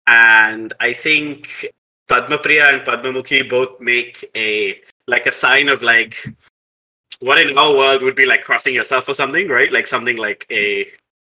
[0.07, 1.67] and I think
[2.09, 6.17] Padmapriya and Padma Mukhi both make a like a sign of like
[7.21, 9.73] what in our world would be like crossing yourself or something, right?
[9.73, 10.87] Like something like a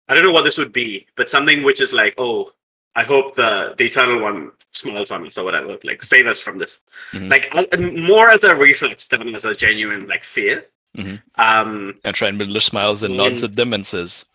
[0.10, 2.52] I don't know what this would be, but something which is like, oh,
[2.96, 5.78] I hope the the eternal one smiles on us or whatever.
[5.84, 6.80] Like save us from this.
[7.12, 7.30] Mhm.
[7.30, 10.66] Like uh, more as a reflex than as a genuine like fear.
[10.98, 11.22] Mhm.
[11.36, 14.26] Um, And Shrine Builder smiles and nods And- at them and says,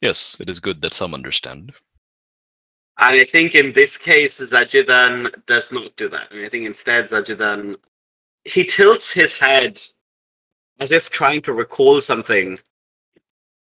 [0.00, 1.72] Yes, it is good that some understand.
[2.98, 6.32] And I think in this case, Zajjidan does not do that.
[6.32, 7.76] And I think instead, Zajjidan
[8.48, 9.80] he tilts his head
[10.80, 12.58] as if trying to recall something,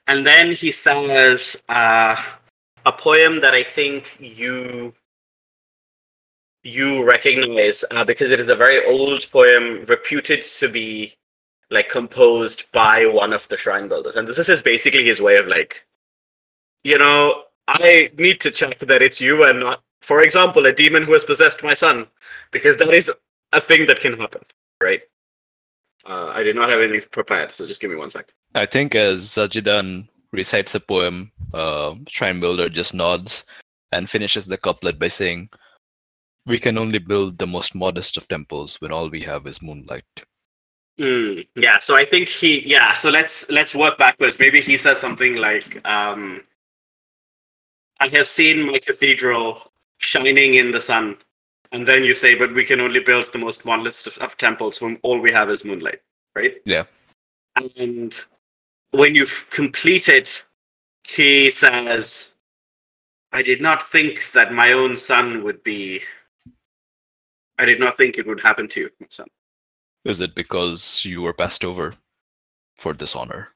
[0.08, 2.16] and then he says uh,
[2.86, 4.94] a poem that I think you
[6.64, 11.16] you recognize uh, because it is a very old poem, reputed to be
[11.72, 15.48] like composed by one of the shrine builders, and this is basically his way of
[15.48, 15.86] like,
[16.84, 21.04] you know, I need to check that it's you and not, for example, a demon
[21.04, 22.08] who has possessed my son,
[22.52, 23.12] because that is
[23.54, 24.42] a thing that can happen,
[24.82, 25.02] right?
[26.06, 28.32] Uh, I did not have anything prepared, so just give me one sec.
[28.54, 33.46] I think as Zajjidan recites a poem, uh, Shrine Builder just nods
[33.92, 35.50] and finishes the couplet by saying,
[36.46, 40.06] We can only build the most modest of temples when all we have is moonlight.
[41.00, 44.40] Mm, yeah, so I think he yeah, so let's let's work backwards.
[44.40, 46.42] Maybe he says something like um
[48.00, 51.18] I have seen my cathedral shining in the sun.
[51.72, 54.82] And then you say, but we can only build the most modest of, of temples
[54.82, 56.02] when all we have is moonlight,
[56.36, 56.56] right?
[56.66, 56.84] Yeah.
[57.56, 58.24] And
[58.92, 60.30] when you've completed,
[61.04, 62.32] he says,
[63.32, 66.02] I did not think that my own son would be
[67.58, 69.28] I did not think it would happen to you, my son.
[70.04, 71.94] Is it because you were passed over
[72.76, 73.56] for this honor?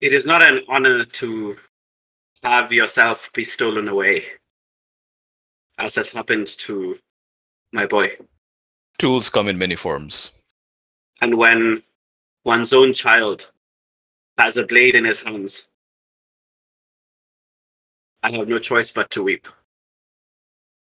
[0.00, 1.56] it is not an honor to
[2.42, 4.24] have yourself be stolen away,
[5.78, 6.98] as has happened to
[7.72, 8.16] my boy.
[8.98, 10.30] Tools come in many forms.
[11.20, 11.82] And when
[12.44, 13.50] one's own child
[14.38, 15.66] has a blade in his hands,
[18.22, 19.46] I have no choice but to weep.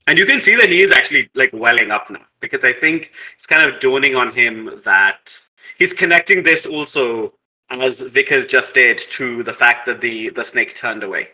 [0.08, 3.12] And you can see that he is actually like welling up now because I think
[3.36, 5.38] it's kind of dawning on him that
[5.78, 7.34] he's connecting this also
[7.70, 11.30] as Vickers just did to the fact that the the snake turned away,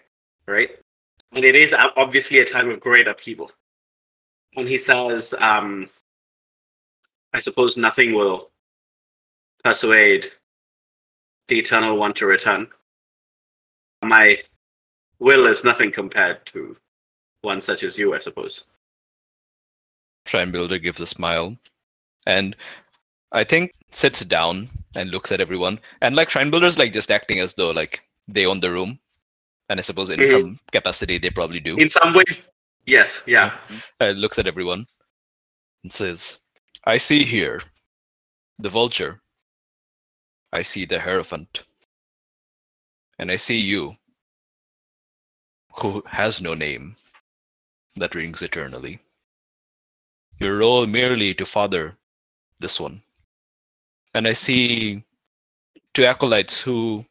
[0.48, 0.72] right?
[1.32, 3.52] And it is obviously a time of great upheaval.
[4.56, 5.88] And he says, um,
[7.34, 8.50] I suppose nothing will
[9.64, 10.28] persuade
[11.48, 12.68] the Eternal One to return.
[14.04, 14.40] My
[15.20, 16.76] will is nothing compared to
[17.42, 18.64] one such as you, I suppose.
[20.26, 21.58] Shrine gives a smile
[22.26, 22.56] and
[23.32, 25.80] I think sits down and looks at everyone.
[26.02, 29.00] And like Shrine Builder's like just acting as though like they own the room.
[29.70, 30.32] And I suppose in Mhm.
[30.32, 31.78] some capacity they probably do.
[31.78, 32.52] In some ways,
[32.86, 33.58] yes, yeah.
[34.02, 34.88] uh, looks at everyone
[35.84, 36.40] and says,
[36.86, 37.62] I see here
[38.58, 39.22] the vulture.
[40.52, 41.64] I see the hierophant.
[43.20, 43.96] And I see you,
[45.78, 46.96] who has no name
[47.96, 49.00] that rings eternally.
[50.40, 51.96] Your role merely to father
[52.60, 53.04] this one.
[54.14, 55.04] And I see
[55.94, 57.06] two acolytes who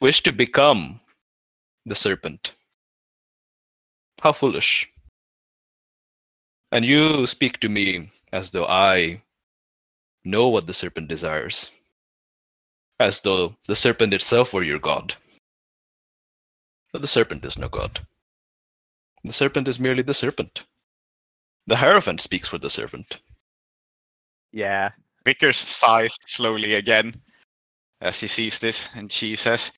[0.00, 1.00] wish to become
[1.84, 2.52] the serpent.
[4.20, 4.90] How foolish.
[6.72, 9.22] And you speak to me as though I
[10.24, 11.70] know what the serpent desires,
[12.98, 15.14] as though the serpent itself were your god.
[16.92, 18.04] But the serpent is no god.
[19.22, 20.64] The serpent is merely the serpent.
[21.66, 23.18] The Hierophant speaks for the serpent.
[24.52, 24.90] Yeah.
[25.26, 27.20] Vickers sighs slowly again
[28.00, 29.72] as he sees this, and she says,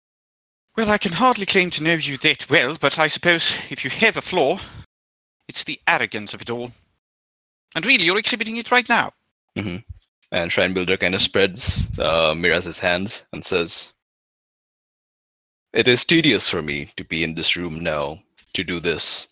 [0.76, 3.88] Well, I can hardly claim to know you that well, but I suppose if you
[3.88, 4.60] have a flaw,
[5.48, 6.70] it's the arrogance of it all.
[7.74, 9.14] And really, you're exhibiting it right now.
[9.56, 9.78] Mm-hmm.
[10.32, 13.94] And Shrine Builder kind of spreads uh, Miraz's hands and says,
[15.72, 18.22] It is tedious for me to be in this room now
[18.52, 19.28] to do this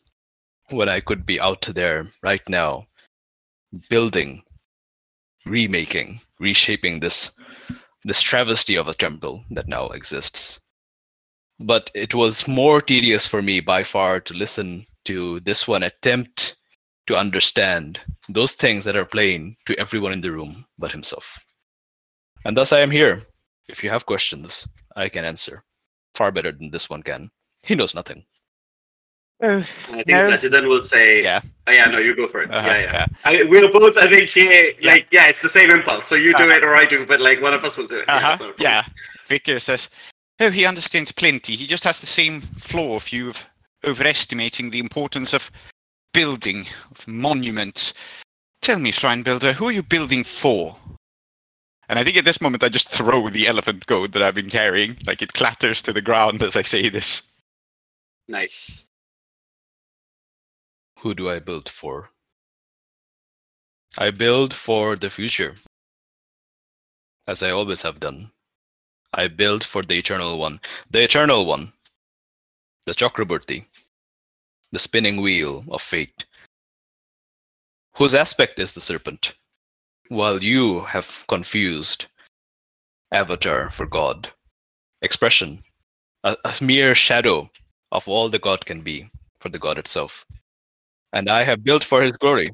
[0.70, 2.86] when I could be out there right now
[3.90, 4.42] building,
[5.46, 7.30] remaking, reshaping this
[8.04, 10.60] this travesty of a temple that now exists.
[11.58, 16.56] But it was more tedious for me by far to listen to this one attempt
[17.06, 21.38] to understand those things that are plain to everyone in the room but himself.
[22.44, 23.22] And thus I am here.
[23.68, 25.64] If you have questions, I can answer.
[26.14, 27.30] Far better than this one can.
[27.62, 28.24] He knows nothing.
[29.42, 29.62] I
[29.92, 30.30] think No.
[30.30, 31.40] Zajjidan will say, Yeah.
[31.66, 32.50] oh, yeah, no, you go for it.
[32.50, 33.06] Uh-huh, yeah, yeah.
[33.24, 34.90] I, we're both, I think, here, Yeah.
[34.92, 36.06] like, yeah, it's the same impulse.
[36.06, 36.56] So you do Uh-huh.
[36.56, 38.08] it or I do, but like one of us will do it.
[38.08, 38.30] Uh Yeah, huh.
[38.32, 38.62] it's not a problem.
[38.62, 38.84] Yeah.
[39.26, 39.90] Vickers says,
[40.40, 41.56] Oh, he understands plenty.
[41.56, 43.48] He just has the same flaw of you of
[43.84, 45.50] overestimating the importance of
[46.12, 47.94] building, of monuments.
[48.62, 50.76] Tell me, Shrine Builder, who are you building for?
[51.88, 54.50] And I think at this moment I just throw the elephant goat that I've been
[54.50, 54.96] carrying.
[55.06, 57.22] Like it clatters to the ground as I say this.
[58.28, 58.85] Nice.
[61.06, 62.10] Who do I build for?
[63.96, 65.54] I build for the future,
[67.28, 68.32] as I always have done.
[69.14, 70.60] I build for the Eternal One.
[70.90, 71.72] The Eternal One.
[72.86, 73.66] The Chakraborty.
[74.72, 76.26] The spinning wheel of fate.
[77.98, 79.36] Whose aspect is the serpent?
[80.08, 82.06] While you have confused
[83.12, 84.32] avatar for God,
[85.02, 85.62] expression,
[86.24, 87.48] a, a mere shadow
[87.92, 90.26] of all the God can be for the God itself.
[91.12, 92.50] And I have built for his glory.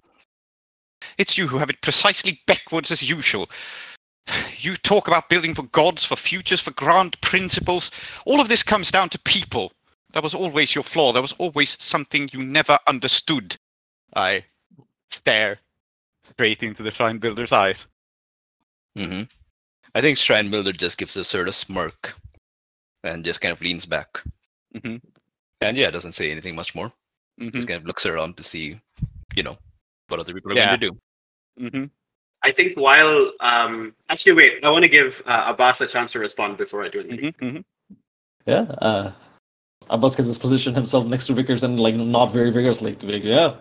[1.19, 3.51] It's you who have it precisely backwards as usual.
[4.59, 7.91] You talk about building for gods, for futures, for grand principles.
[8.25, 9.73] All of this comes down to people.
[10.13, 11.13] That was always your flaw.
[11.13, 13.57] There was always something you never understood.
[14.15, 14.45] I
[15.11, 15.59] stare
[16.31, 17.87] straight into the shrine builder's eyes.
[18.97, 19.23] hmm
[19.95, 22.15] I think Shrine Builder just gives a sort of smirk
[23.05, 24.23] and just kind of leans back.
[24.81, 24.97] hmm
[25.61, 26.93] And yeah, doesn't say anything much more.
[27.39, 28.81] Hmm Just kind of looks around to see,
[29.35, 29.57] you know,
[30.09, 30.77] what other people are Yeah.
[30.77, 30.99] going to do.
[31.71, 31.85] hmm
[32.45, 36.19] I think while um actually wait, I want to give uh, Abbas a chance to
[36.19, 37.35] respond before I do anything.
[37.39, 37.61] hmm hmm
[38.47, 38.63] Yeah.
[38.83, 39.13] Uh,
[39.91, 42.97] Abbas gets his position himself next to Vickers and like not very vigorously.
[43.03, 43.57] Like, yeah,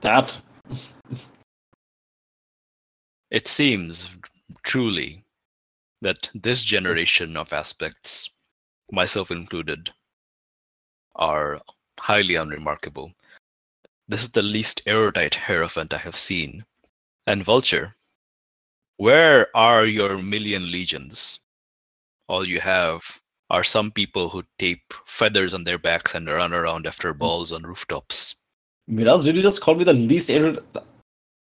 [0.00, 0.36] that.
[3.30, 4.08] It seems
[4.62, 5.24] truly
[6.02, 8.30] that this generation of aspects,
[8.92, 9.90] myself included,
[11.16, 11.60] are
[11.98, 13.12] highly unremarkable.
[14.08, 16.64] This is the least erudite Hierophant I have seen.
[17.26, 17.94] And Vulture,
[18.96, 21.40] where are your million legions?
[22.28, 23.02] All you have
[23.50, 27.18] are some people who tape feathers on their backs and run around after hmm.
[27.18, 28.36] balls on rooftops.
[28.86, 30.64] Miraz, did you just call me the least erudite?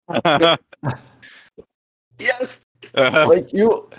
[2.21, 2.59] Yes.
[2.93, 3.89] like you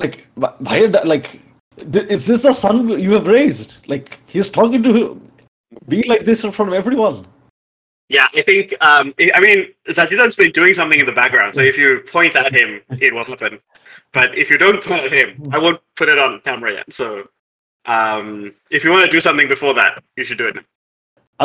[0.00, 1.42] like wh- why did like th-
[1.94, 5.20] is this the son you have raised like he's talking to
[5.88, 7.26] be like this in front of everyone
[8.16, 9.06] Yeah, I think um
[9.36, 9.58] I mean
[9.96, 13.24] Zajjidan's been doing something in the background, so if you point at him, it will
[13.32, 13.52] happen.
[14.16, 16.86] But if you don't point at him, I won't put it on camera yet.
[17.00, 17.06] So
[17.96, 18.26] um
[18.76, 20.56] if you want to do something before that, you should do it.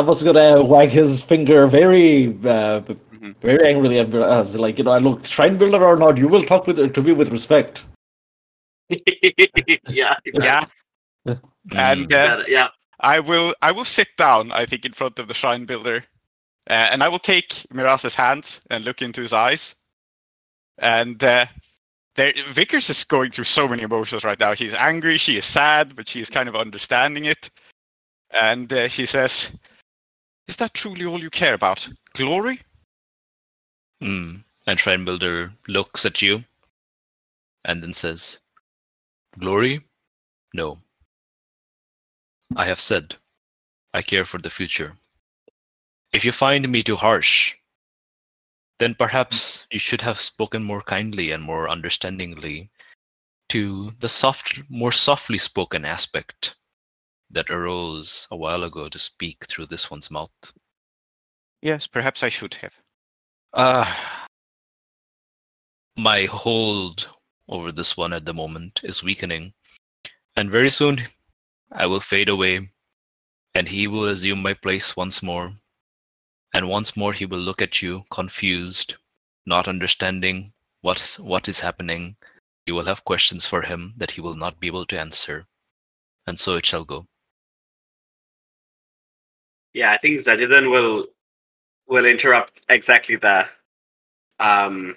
[0.10, 2.06] was gonna wag his finger very
[2.56, 2.80] uh,
[3.24, 3.34] Mhm.
[3.48, 6.44] very angrily at us like you know I look shrine builder or not you will
[6.52, 7.74] talk with to me with respect
[9.88, 10.64] yeah, yeah.
[11.26, 11.40] Mm.
[11.72, 12.68] And uh, yeah, yeah.
[13.00, 16.04] I will I will sit down, I think, in front of the shrine builder.
[16.68, 19.74] Uh, and I will take Miraz's hands and look into his eyes.
[20.78, 21.46] And uh,
[22.14, 24.54] there, Vickers is going through so many emotions right now.
[24.54, 27.50] She's angry, she is sad, but she is kind of understanding it.
[28.30, 29.50] And uh, she says,
[30.48, 31.88] Is that truly all you care about?
[32.14, 32.60] Glory?
[34.02, 34.42] Mm.
[34.66, 36.42] And Shrine Builder looks at you
[37.64, 38.38] and then says,
[39.38, 39.84] Glory?
[40.52, 40.78] No.
[42.56, 43.16] I have said,
[43.92, 44.96] I care for the future.
[46.12, 47.54] If you find me too harsh,
[48.78, 52.70] then perhaps you should have spoken more kindly and more understandingly
[53.48, 56.54] to the soft, more softly spoken aspect
[57.30, 60.52] that arose a while ago to speak through this one's mouth.
[61.62, 62.74] Yes, perhaps I should have.
[63.52, 63.92] Uh,
[65.96, 67.08] my hold
[67.48, 69.52] over this one at the moment is weakening.
[70.36, 71.00] And very soon
[71.72, 72.70] I will fade away
[73.54, 75.54] and he will assume my place once more.
[76.52, 78.96] And once more he will look at you confused,
[79.46, 82.16] not understanding what's, what is happening.
[82.66, 85.46] You will have questions for him that he will not be able to answer.
[86.26, 87.06] And so it shall go.
[89.74, 91.08] Yeah, I think Zajjidan will
[91.86, 93.50] will interrupt exactly there.
[94.38, 94.96] Um,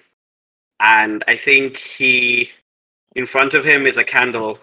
[0.80, 2.50] and I think he,
[3.16, 4.58] in front of him, is a candle,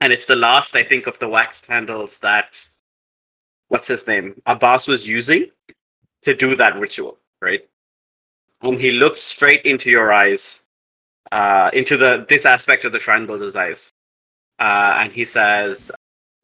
[0.00, 2.66] and it's the last, I think, of the wax candles that,
[3.68, 5.50] what's his name, Abbas was using
[6.22, 7.66] to do that ritual, right?
[8.62, 10.62] And he looks straight into your eyes,
[11.32, 13.92] uh, into the this aspect of the shrine builder's eyes,
[14.58, 15.90] uh, and he says,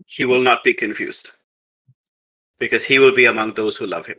[0.07, 1.33] "He will not be confused."
[2.63, 4.19] because he will be among those who love him.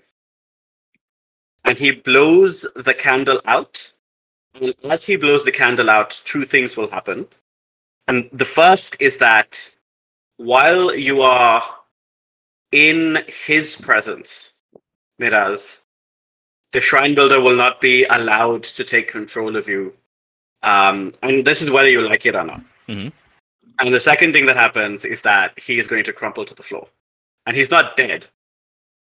[1.63, 3.92] And he blows the candle out.
[4.55, 7.27] And as he blows the candle out, two things will happen.
[8.07, 9.69] And the first is that
[10.37, 11.63] while you are
[12.71, 14.51] in his presence,
[15.19, 15.79] Miraz,
[16.71, 19.93] the shrine builder will not be allowed to take control of you.
[20.63, 22.61] Um, and this is whether you like it or not.
[22.87, 23.11] Mhm.
[23.79, 26.63] And the second thing that happens is that he is going to crumple to the
[26.63, 26.87] floor.
[27.45, 28.27] And he's not dead,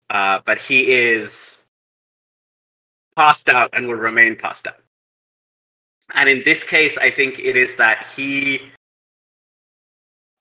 [0.10, 1.62] uh, but he is
[3.16, 4.82] passed out and will remain passed out.
[6.14, 8.72] And in this case, I think it is that he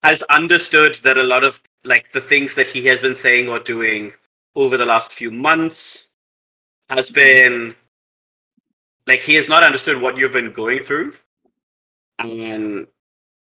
[0.03, 3.59] has understood that a lot of like the things that he has been saying or
[3.59, 4.13] doing
[4.55, 6.09] over the last few months
[6.89, 7.75] has been
[9.07, 11.13] like he has not understood what you've been going through.
[12.19, 12.87] And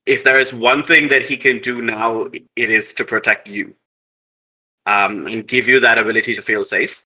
[0.06, 3.74] if there is one thing that he can do now it is to protect you
[4.86, 7.04] um, and give you that ability to feel safe.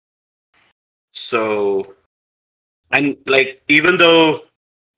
[1.13, 1.95] So
[2.91, 4.46] and like even though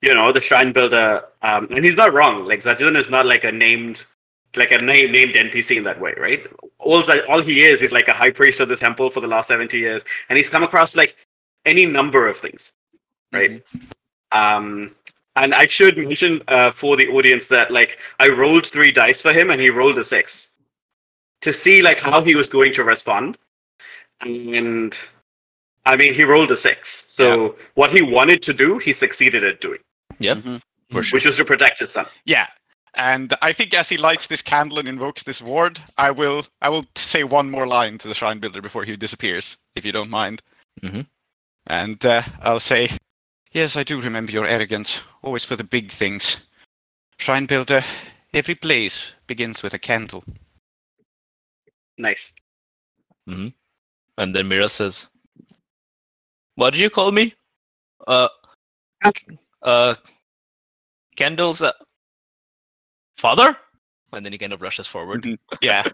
[0.03, 2.45] you know the shrine builder um, and he's not wrong.
[2.45, 4.05] Like Zajjidan is not like a named
[4.57, 6.47] like a name, named npc in that way right?
[6.79, 9.49] All all he is is like a high priest of the temple for the last
[9.49, 11.17] 70 years and he's come across like
[11.67, 12.73] any number of things
[13.33, 13.63] right?
[14.33, 14.95] Um
[15.37, 19.33] and i should mention uh, for the audience that like i rolled three dice for
[19.33, 20.49] him and he rolled a six
[21.41, 23.39] to see like how he was going to respond.
[24.21, 24.97] And
[25.87, 27.05] i mean he rolled a six.
[27.09, 29.81] So what he wanted to do he succeeded at doing
[30.19, 30.63] Yep, Mhm.
[30.91, 31.17] for sure.
[31.17, 32.47] which was to protect his son Yeah.
[32.95, 36.69] And I think as he lights this candle and invokes this ward, I will I
[36.71, 40.11] will say one more line to the shrine builder before he disappears, if you don't
[40.11, 40.43] mind.
[40.83, 41.07] Mhm.
[41.67, 42.91] And uh, I'll say,
[43.53, 46.39] yes, I do remember your arrogance, always for the big things.
[47.19, 47.85] Shrine builder,
[48.33, 50.25] every blaze begins with a candle.
[51.99, 52.33] nice
[54.19, 55.09] And then Mira says,
[56.57, 57.35] "What do you call me?
[58.07, 58.29] Uh,
[59.63, 59.95] uh,
[61.17, 61.73] Kendall's uh,
[63.17, 63.57] father."
[64.13, 65.39] And then he kind of rushes forward.
[65.61, 65.85] Yeah.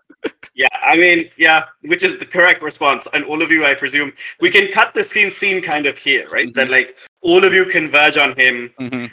[0.56, 3.08] Yeah, I mean, yeah, which is the correct response.
[3.12, 6.28] And all of you, I presume, we can cut the scene scene kind of here,
[6.30, 6.54] right?
[6.54, 9.10] That like all of you converge on him, Mhm.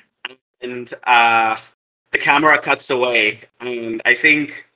[0.62, 1.58] and uh,
[2.12, 3.42] the camera cuts away.
[3.60, 4.68] And I think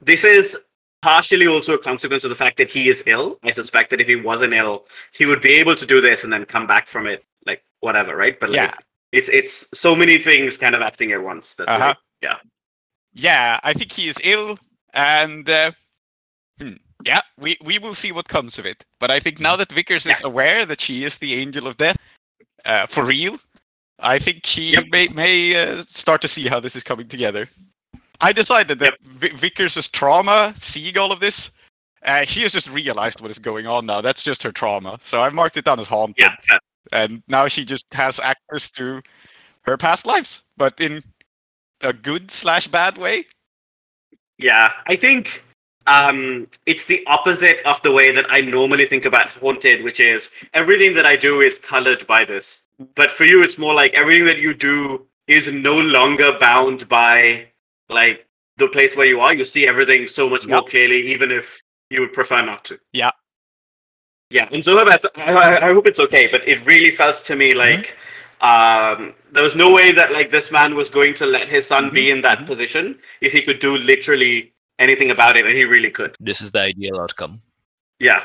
[0.00, 0.56] this is
[1.02, 3.38] partially also a consequence of the fact that he is ill.
[3.42, 6.32] I suspect that if he wasn't ill, he would be able to do this and
[6.32, 8.38] then come back from it, like whatever, right?
[8.38, 8.74] But like, Yeah.
[9.12, 11.54] it's it's so many things kind of acting at once.
[11.54, 11.94] That's Uh-huh.
[12.22, 12.38] like,
[13.12, 14.56] Yeah, I think he is ill,
[14.94, 15.72] and uh,
[16.60, 16.74] hmm,
[17.04, 18.84] yeah, we we will see what comes of it.
[19.00, 21.96] But I think now that Vickers is aware that she is the angel of death,
[22.64, 23.38] uh, for real,
[23.98, 24.84] I think she Yep.
[24.92, 27.48] may may uh, start to see how this is coming together.
[28.20, 31.50] I decided that Vi- Vickers' trauma, seeing all of this,
[32.02, 34.00] uh, she has just realized what is going on now.
[34.02, 34.98] That's just her trauma.
[35.02, 36.58] So I've marked it down as haunted, yeah.
[36.92, 39.02] And now she just has access to
[39.62, 41.02] her past lives, but in
[41.82, 43.24] a good slash bad way.
[44.38, 45.42] Yeah, I think
[45.86, 50.30] um, it's the opposite of the way that I normally think about Haunted, which is
[50.54, 52.62] everything that I do is colored by this.
[52.94, 57.46] But for you, it's more like everything that you do is no longer bound by
[57.88, 58.26] like
[58.56, 59.34] the place where you are.
[59.34, 61.60] You see everything so much more clearly, even if
[61.90, 62.78] you would prefer not to.
[62.92, 63.09] Yeah.
[64.30, 67.52] Yeah, and so I, I, I hope it's okay, but it really felt to me
[67.52, 67.96] like
[68.40, 71.90] um, there was no way that like this man was going to let his son
[71.92, 75.90] be in that position if he could do literally anything about it, and he really
[75.90, 76.16] could.
[76.20, 77.42] This is the ideal outcome.
[77.98, 78.22] Yeah.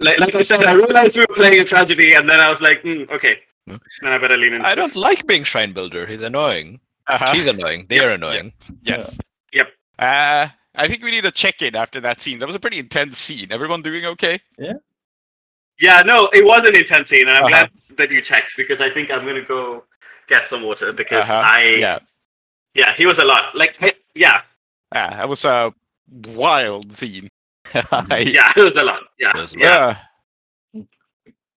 [0.00, 2.60] Like, like I said, I realized we were playing a tragedy, and then I was
[2.60, 3.76] like, mm, okay, Hmm.
[4.02, 4.62] then I better lean in.
[4.62, 6.06] I don't like being shrine builder.
[6.06, 6.80] He's annoying.
[7.06, 7.32] Uh-huh.
[7.34, 7.86] She's annoying.
[7.88, 8.52] They are annoying.
[8.82, 9.18] Yes.
[9.52, 9.68] Yep.
[9.98, 12.38] Uh, I think we need a check-in after that scene.
[12.38, 13.50] That was a pretty intense scene.
[13.50, 14.38] Everyone doing okay?
[14.58, 14.74] Yeah,
[15.80, 17.66] no, it was an intense scene, and I'm Uh-huh.
[17.66, 19.84] glad that you checked because I think I'm gonna go
[20.28, 21.42] get some water because Uh-huh.
[21.44, 21.98] I Yeah.
[22.74, 24.42] yeah he was a lot like I- yeah
[24.94, 25.72] Ah, that was a
[26.28, 27.28] wild scene.
[27.74, 29.96] yeah it was a lot yeah was yeah
[30.74, 30.82] Yeah.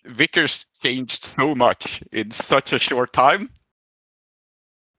[0.07, 3.51] Vickers changed so much in such a short time.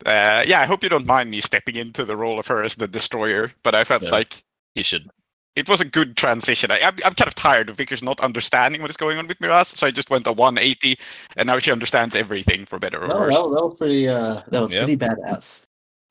[0.06, 2.76] Uh, yeah, I hope you don't mind me stepping into the role of her as
[2.76, 4.12] the destroyer, but I felt Yeah.
[4.12, 4.44] like
[4.76, 5.10] He should.
[5.56, 6.72] It was a good transition.
[6.72, 9.40] I, I'm, I'm kind of tired of Vickers not understanding what is going on with
[9.42, 10.98] Miraz, so I just went a 180,
[11.36, 13.36] and now she understands everything for better or No, worse.
[13.36, 14.08] that, that was pretty.
[14.08, 14.86] Uh, that was Yeah.
[14.86, 15.66] pretty badass.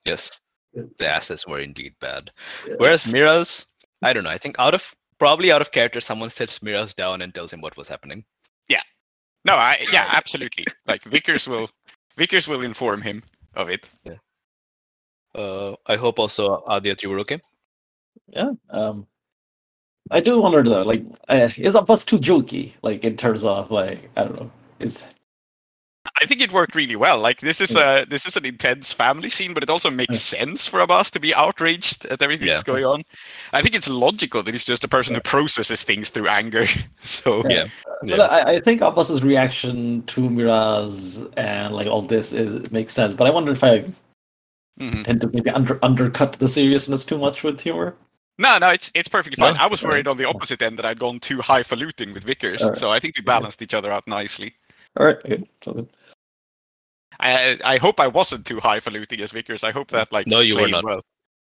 [0.05, 0.39] Yes.
[0.75, 2.31] The assets were indeed bad.
[2.69, 2.75] Yeah.
[2.79, 3.67] Whereas Miraz,
[4.03, 4.31] I don't know.
[4.31, 7.61] I think out of probably out of character, someone sits Miraz down and tells him
[7.61, 8.25] what was happening.
[8.69, 8.83] Yeah.
[9.45, 10.67] No, I yeah, absolutely.
[10.87, 11.69] like Vickers will
[12.17, 13.23] Vickers will inform him
[13.55, 13.89] of it.
[15.35, 17.41] Uh, I hope also Adi that you were okay.
[18.29, 18.51] Yeah.
[18.71, 19.07] Um,
[20.11, 22.73] I do wonder though, like, uh, is Abbas too jokey?
[22.83, 24.51] Like in terms of like, I don't know,
[24.81, 25.07] is
[26.21, 27.19] I think it worked really well.
[27.19, 30.67] Like this is a this is an intense family scene, but it also makes sense
[30.67, 33.03] for Abbas to be outraged at everything that's going on.
[33.53, 36.67] I think it's logical that he's just a person who processes things through anger.
[37.01, 37.67] so Yeah.
[38.03, 43.15] But I, I think Abbas's reaction to Miraz and like all this is makes sense.
[43.15, 43.85] But I wonder if I
[44.81, 45.05] Mhm.
[45.05, 47.95] tend to maybe under undercut the seriousness too much with humor.
[48.41, 49.55] No, no, it's it's perfectly fine.
[49.55, 49.61] No?
[49.61, 50.07] I was worried Alright.
[50.07, 52.79] on the opposite end that I'd gone too highfalutin with Vickers, Alright.
[52.79, 54.55] so I think we balanced each other out nicely.
[54.97, 55.89] All right, okay, so good.
[57.21, 59.63] I I hope I wasn't too highfalutin as Vickers.
[59.63, 60.85] I hope that like No, you were not.
[60.85, 61.03] well.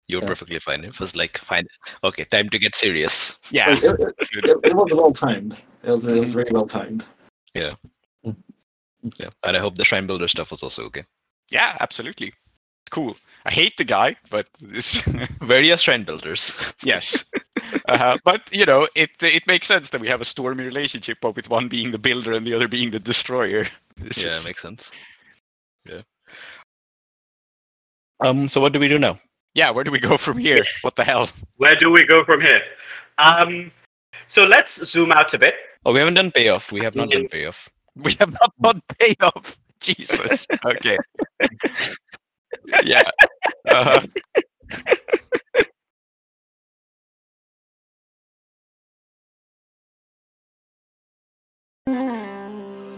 [0.07, 0.27] You were Yeah.
[0.27, 0.83] perfectly fine.
[0.83, 1.65] It was like fine.
[2.03, 3.39] Okay, time to get serious.
[3.49, 3.71] Yeah.
[3.71, 3.99] It, it,
[4.43, 5.53] it, it was well timed.
[5.81, 6.33] It was, it was mm-hmm.
[6.33, 7.05] very well timed.
[7.55, 7.73] Yeah,
[8.23, 8.35] mm.
[9.17, 11.05] yeah, and I hope the shrine builder stuff was also okay.
[11.49, 12.27] Yeah, absolutely.
[12.27, 13.17] It's cool.
[13.45, 15.01] I hate the guy, but this
[15.41, 16.73] Various trend builders.
[16.83, 17.25] yes.
[17.89, 21.35] Uh, but you know, it it makes sense that we have a stormy relationship, but
[21.35, 23.65] with one being the builder and the other being the destroyer.
[23.97, 24.91] This yeah, is- makes sense.
[25.85, 26.01] Yeah.
[28.21, 28.47] Um.
[28.47, 29.19] So what do we do now?
[29.53, 29.69] yeah.
[29.71, 30.63] Where do we go from here?
[30.81, 31.29] What the hell?
[31.57, 32.61] Where do we go from here?
[33.17, 33.71] Um,
[34.27, 35.55] so let's zoom out a bit.
[35.85, 36.71] Oh, we haven't done payoff.
[36.71, 37.69] We have not done payoff.
[37.95, 39.57] We have not done payoff.
[39.81, 40.47] Jesus.
[40.65, 40.97] Okay.
[42.83, 43.03] yeah.
[43.69, 44.05] Uh,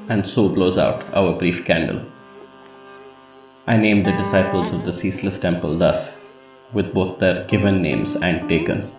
[0.10, 2.06] and so blows out our brief candle.
[3.68, 6.18] I named the disciples of the ceaseless temple thus,
[6.74, 8.92] with both their given names and taken.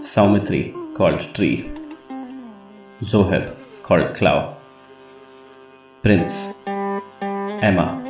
[0.00, 1.70] Soumithri called tree,
[3.02, 4.56] Zoheb called cloud,
[6.02, 8.07] Prince, Emma,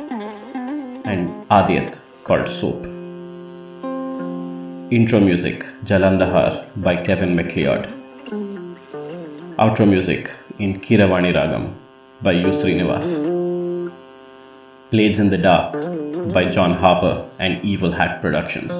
[1.05, 2.85] and Aadiyat called soap.
[4.91, 7.87] Intro music Jalandhar by Kevin Macleod.
[9.57, 11.73] Outro music in Kiravani Ragam
[12.21, 12.47] by U.
[12.47, 13.09] Srinivas.
[14.91, 15.73] Blades in the Dark
[16.33, 18.73] by John Harper and Evil Hat Productions.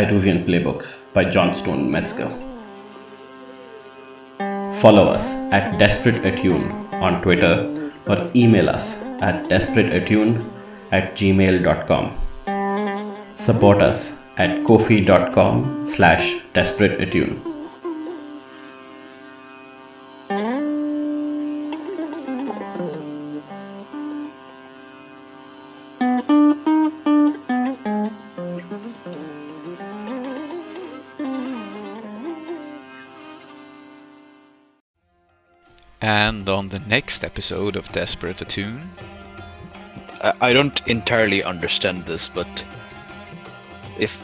[0.00, 2.30] Iruvian Playbooks by Johnstone Metzger.
[4.80, 6.70] Follow us at Desperate Attune
[7.06, 10.51] on Twitter or email us at desperateattune
[10.92, 12.14] at gmail.com.
[13.34, 17.52] Support us at ko-fi.com slash desperateattune.
[36.00, 38.90] And on the next episode of Desperate Attune,
[40.22, 42.64] I, don't entirely understand this, but
[43.98, 44.22] if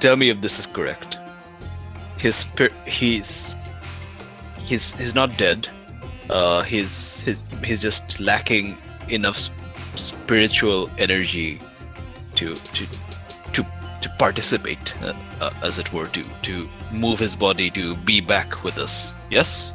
[0.00, 1.18] tell me if this is correct.
[2.18, 2.46] His
[2.86, 3.54] he's
[4.58, 5.68] he's he's not dead.
[6.30, 8.78] Uh, he's he's he's just lacking
[9.10, 9.50] enough s-
[9.94, 11.60] spiritual energy
[12.36, 12.86] to to
[13.52, 13.66] to
[14.00, 18.64] to participate, uh, uh, as it were, to to move his body to be back
[18.64, 19.12] with us.
[19.30, 19.72] Yes.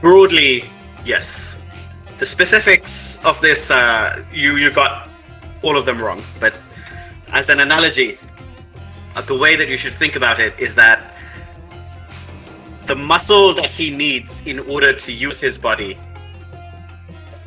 [0.00, 0.64] Broadly,
[1.04, 1.56] yes.
[2.18, 5.08] The specifics of this, uh, you you got
[5.62, 6.20] all of them wrong.
[6.40, 6.54] But
[7.32, 8.18] as an analogy,
[9.14, 11.14] uh, the way that you should think about it is that
[12.86, 15.96] the muscle that he needs in order to use his body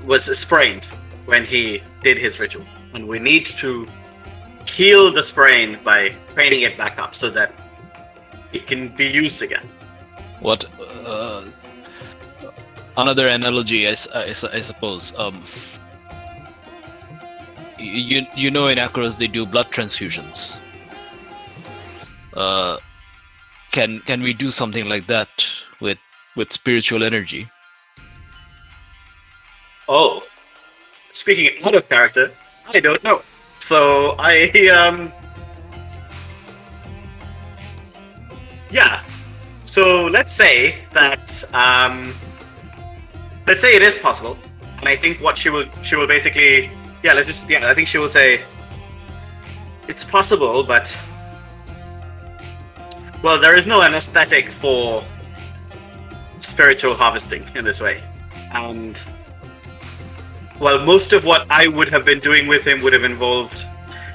[0.05, 0.85] was sprained
[1.25, 3.87] when he did his ritual, and we need to
[4.65, 7.53] heal the sprain by training it back up so that
[8.53, 9.67] it can be used again.
[10.39, 11.43] What uh,
[12.97, 15.13] another analogy, I suppose.
[15.17, 15.43] Um,
[17.81, 20.57] you you know in Akoros they do blood transfusions.
[22.33, 22.77] Uh,
[23.71, 25.29] can can we do something like that
[25.79, 25.97] with
[26.35, 27.49] with spiritual energy?
[29.89, 30.23] Oh,
[31.11, 32.31] speaking out of character,
[32.67, 33.21] I don't know.
[33.59, 35.11] So I um,
[38.69, 39.03] yeah.
[39.65, 42.13] So let's say that um,
[43.47, 44.37] let's say it is possible,
[44.77, 46.71] and I think what she will she will basically
[47.03, 48.41] yeah let's just yeah I think she will say
[49.87, 50.95] it's possible, but
[53.23, 55.03] well there is no anesthetic for
[56.39, 58.01] spiritual harvesting in this way,
[58.53, 58.99] and
[60.61, 63.65] well, most of what I would have been doing with him would have involved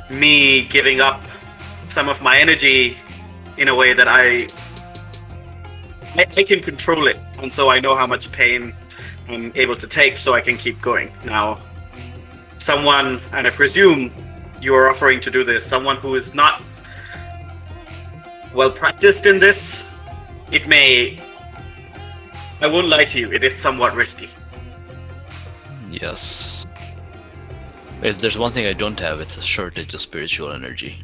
[0.09, 1.21] me giving up
[1.89, 2.97] some of my energy
[3.57, 4.47] in a way that I
[6.15, 8.73] I, can control it, and so I know how much pain
[9.29, 11.11] I'm able to take, so I can keep going.
[11.25, 11.59] Now,
[12.59, 14.13] someone, and I presume
[14.61, 16.63] you are offering to do this, someone who is not
[18.55, 19.81] well practiced in this,
[20.51, 21.21] it may.
[22.61, 24.31] I won't lie to you, it is somewhat risky.
[25.91, 26.67] Yes.
[28.03, 30.99] If there's one thing I don't have, it's a shortage of spiritual energy.